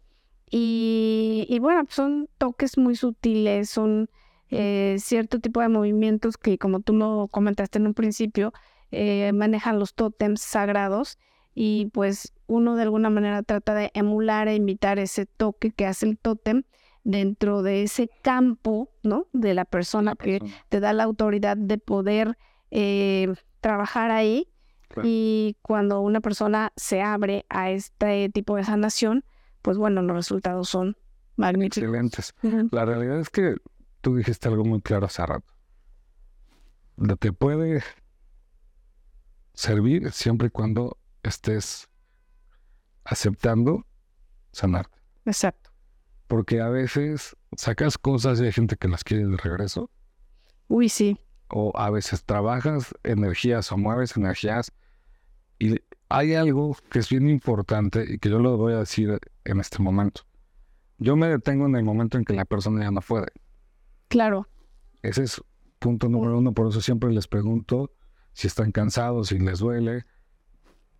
Y, 0.51 1.47
y 1.49 1.59
bueno, 1.59 1.85
son 1.89 2.29
toques 2.39 2.79
muy 2.79 2.95
sutiles, 2.95 3.69
son 3.69 4.09
eh, 4.51 4.97
cierto 4.99 5.41
tipo 5.41 5.61
de 5.61 5.69
movimientos 5.69 6.37
que, 6.37 6.59
como 6.59 6.81
tú 6.81 6.95
lo 6.95 7.29
comentaste 7.31 7.79
en 7.79 7.89
un 7.89 7.95
principio, 7.95 8.53
eh, 8.93 9.33
manejan 9.33 9.79
los 9.79 9.95
tótems 9.95 10.41
sagrados 10.41 11.19
y 11.55 11.87
pues 11.87 12.33
uno 12.47 12.77
de 12.77 12.83
alguna 12.83 13.11
manera 13.11 13.43
trata 13.43 13.75
de 13.75 13.91
emular 13.95 14.47
e 14.47 14.55
imitar 14.55 14.99
ese 14.99 15.27
toque 15.27 15.73
que 15.73 15.87
hace 15.87 16.07
el 16.07 16.19
tótem 16.19 16.63
dentro 17.03 17.63
de 17.63 17.83
ese 17.83 18.09
campo, 18.23 18.91
¿no? 19.03 19.27
De 19.33 19.55
la 19.55 19.65
persona 19.65 20.15
que 20.15 20.41
te 20.69 20.81
da 20.81 20.93
la 20.93 21.05
autoridad 21.05 21.57
de 21.57 21.79
poder 21.79 22.37
eh, 22.71 23.35
trabajar 23.61 24.11
ahí. 24.11 24.49
Claro. 24.89 25.09
Y 25.11 25.57
cuando 25.63 26.01
una 26.01 26.21
persona 26.21 26.73
se 26.77 27.03
abre 27.03 27.47
a 27.49 27.71
este 27.71 28.29
tipo 28.29 28.57
de 28.57 28.65
sanación, 28.65 29.25
pues 29.67 29.79
bueno, 29.79 30.01
los 30.01 30.15
resultados 30.15 30.69
son 30.69 30.97
magníficos. 31.35 31.79
Excelentes. 31.79 32.35
La 32.71 32.85
realidad 32.85 33.19
es 33.19 33.31
que 33.31 33.57
tú 34.01 34.15
dijiste 34.15 34.47
algo 34.47 34.65
muy 34.65 34.81
claro 34.81 35.07
hace 35.07 35.27
rato. 35.27 35.53
Lo 36.97 37.17
que 37.17 37.33
puede 37.33 37.83
servir 39.55 40.13
siempre 40.13 40.47
y 40.47 40.51
cuando 40.51 40.99
estés 41.25 41.89
aceptando 43.03 43.85
sanarte. 44.53 45.01
Exacto. 45.25 45.73
Porque 46.29 46.61
a 46.61 46.69
veces 46.69 47.37
sacas 47.57 47.99
cosas 47.99 48.41
y 48.41 48.45
hay 48.45 48.53
gente 48.53 48.77
que 48.77 48.87
las 48.87 49.03
quiere 49.03 49.27
de 49.27 49.37
regreso. 49.37 49.91
Uy, 50.69 50.89
sí. 50.89 51.19
O 51.49 51.73
a 51.75 51.91
veces 51.91 52.23
trabajas 52.23 52.95
energías 53.03 53.73
o 53.73 53.77
mueves 53.77 54.17
energías. 54.17 54.71
Y 55.59 55.81
hay 56.09 56.35
algo 56.35 56.77
que 56.89 57.01
es 57.01 57.09
bien 57.09 57.29
importante 57.29 58.07
y 58.09 58.19
que 58.21 58.31
yo 58.31 58.39
lo 58.39 58.57
voy 58.57 58.75
a 58.75 58.79
decir 58.79 59.19
en 59.47 59.61
este 59.61 59.83
momento. 59.83 60.23
Yo 60.99 61.17
me 61.17 61.29
detengo 61.29 61.67
en 61.67 61.77
el 61.77 61.85
momento 61.85 62.17
en 62.19 62.25
que 62.25 62.33
la 62.35 62.45
persona 62.45 62.83
ya 62.85 62.91
no 62.91 63.01
puede. 63.01 63.29
Claro. 64.09 64.49
Ese 65.03 65.25
es 65.25 65.43
punto 65.79 66.09
número 66.09 66.39
uno, 66.39 66.53
por 66.53 66.69
eso 66.69 66.81
siempre 66.81 67.13
les 67.13 67.29
pregunto 67.29 67.93
si 68.33 68.47
están 68.47 68.73
cansados, 68.73 69.29
si 69.29 69.39
les 69.39 69.59
duele. 69.59 70.07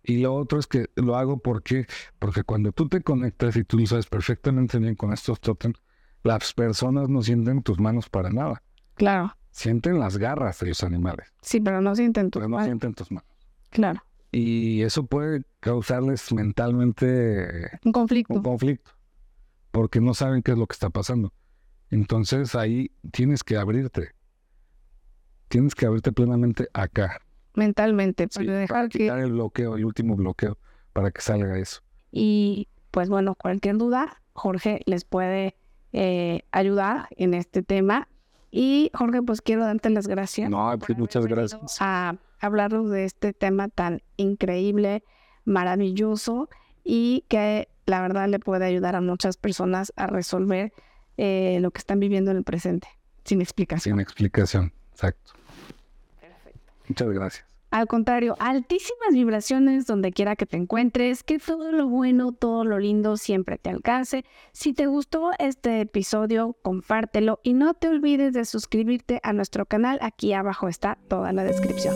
Y 0.03 0.17
lo 0.21 0.35
otro 0.35 0.59
es 0.59 0.67
que 0.67 0.89
lo 0.95 1.17
hago 1.17 1.39
porque, 1.39 1.85
porque 2.19 2.43
cuando 2.43 2.71
tú 2.71 2.87
te 2.87 3.01
conectas 3.01 3.55
y 3.57 3.63
tú 3.63 3.77
lo 3.79 3.85
sabes 3.87 4.05
perfectamente 4.05 4.77
bien 4.79 4.95
con 4.95 5.11
estos 5.11 5.39
tótems, 5.41 5.81
las 6.23 6.53
personas 6.53 7.09
no 7.09 7.21
sienten 7.21 7.61
tus 7.63 7.79
manos 7.79 8.09
para 8.09 8.29
nada. 8.29 8.61
Claro. 8.95 9.35
Sienten 9.51 9.99
las 9.99 10.17
garras 10.17 10.59
de 10.59 10.67
los 10.67 10.83
animales, 10.83 11.33
Sí, 11.41 11.59
pero 11.59 11.81
no 11.81 11.95
sienten 11.95 12.29
tu 12.29 12.39
pero 12.39 12.49
no 12.49 12.57
mal. 12.57 12.65
sienten 12.65 12.93
tus 12.93 13.11
manos. 13.11 13.29
Claro. 13.71 14.01
Y 14.31 14.81
eso 14.81 15.05
puede 15.05 15.43
causarles 15.59 16.31
mentalmente 16.33 17.79
Un 17.85 17.91
conflicto. 17.91 18.33
un 18.33 18.43
conflicto, 18.43 18.91
porque 19.71 20.01
no 20.01 20.13
saben 20.13 20.41
qué 20.43 20.51
es 20.51 20.57
lo 20.57 20.67
que 20.67 20.73
está 20.73 20.89
pasando. 20.89 21.33
Entonces 21.89 22.53
ahí 22.55 22.91
tienes 23.11 23.43
que 23.43 23.57
abrirte. 23.57 24.11
Tienes 25.47 25.75
que 25.75 25.85
abrirte 25.85 26.11
plenamente 26.11 26.67
acá. 26.73 27.21
mentalmente, 27.55 28.27
Sí, 28.29 28.39
para 28.45 28.57
dejar 28.59 28.75
para 28.77 28.89
que... 28.89 28.99
quitar 28.99 29.19
el 29.19 29.31
bloqueo, 29.31 29.75
el 29.77 29.85
último 29.85 30.15
bloqueo, 30.15 30.57
para 30.93 31.09
que 31.11 31.21
salga 31.21 31.57
eso. 31.57 31.81
Y 32.11 32.67
pues 32.91 33.09
bueno, 33.09 33.33
cualquier 33.35 33.77
duda, 33.77 34.21
Jorge 34.33 34.81
les 34.85 35.05
puede 35.05 35.55
eh, 35.93 36.41
ayudar 36.51 37.07
en 37.11 37.33
este 37.33 37.63
tema. 37.63 38.07
Y 38.51 38.91
Jorge, 38.93 39.21
pues 39.21 39.41
quiero 39.41 39.63
darte 39.63 39.89
las 39.89 40.07
gracias. 40.07 40.49
No, 40.49 40.73
pues, 40.85 40.97
muchas 40.97 41.25
gracias. 41.25 41.77
A 41.79 42.15
hablarnos 42.39 42.89
de 42.89 43.05
este 43.05 43.33
tema 43.33 43.69
tan 43.69 44.01
increíble, 44.17 45.03
maravilloso 45.45 46.49
y 46.83 47.25
que 47.27 47.67
la 47.85 48.01
verdad 48.01 48.27
le 48.29 48.39
puede 48.39 48.65
ayudar 48.65 48.95
a 48.95 49.01
muchas 49.01 49.37
personas 49.37 49.93
a 49.95 50.07
resolver 50.07 50.73
eh, 51.17 51.57
lo 51.61 51.71
que 51.71 51.79
están 51.79 51.99
viviendo 51.99 52.31
en 52.31 52.37
el 52.37 52.43
presente, 52.43 52.87
sin 53.23 53.41
explicación. 53.41 53.95
Sin 53.95 53.99
explicación. 53.99 54.73
Exacto. 54.91 55.33
Perfecto. 56.19 56.73
Muchas 56.87 57.09
gracias. 57.09 57.47
Al 57.69 57.85
contrario, 57.87 58.37
altísimas 58.39 59.13
vibraciones 59.13 59.85
donde 59.85 60.13
quiera 60.13 60.37
que 60.37 60.45
te 60.45 60.55
encuentres, 60.55 61.23
que 61.23 61.37
todo 61.37 61.71
lo 61.71 61.87
bueno, 61.87 62.31
todo 62.31 62.63
lo 62.63 62.79
lindo 62.79 63.17
siempre 63.17 63.57
te 63.57 63.69
alcance. 63.69 64.23
Si 64.53 64.73
te 64.73 64.85
gustó 64.85 65.31
este 65.37 65.81
episodio, 65.81 66.55
compártelo 66.61 67.39
y 67.43 67.53
no 67.53 67.73
te 67.73 67.89
olvides 67.89 68.33
de 68.33 68.45
suscribirte 68.45 69.19
a 69.21 69.33
nuestro 69.33 69.65
canal. 69.65 69.99
Aquí 70.01 70.31
abajo 70.31 70.69
está 70.69 70.97
toda 71.09 71.33
la 71.33 71.43
descripción. 71.43 71.93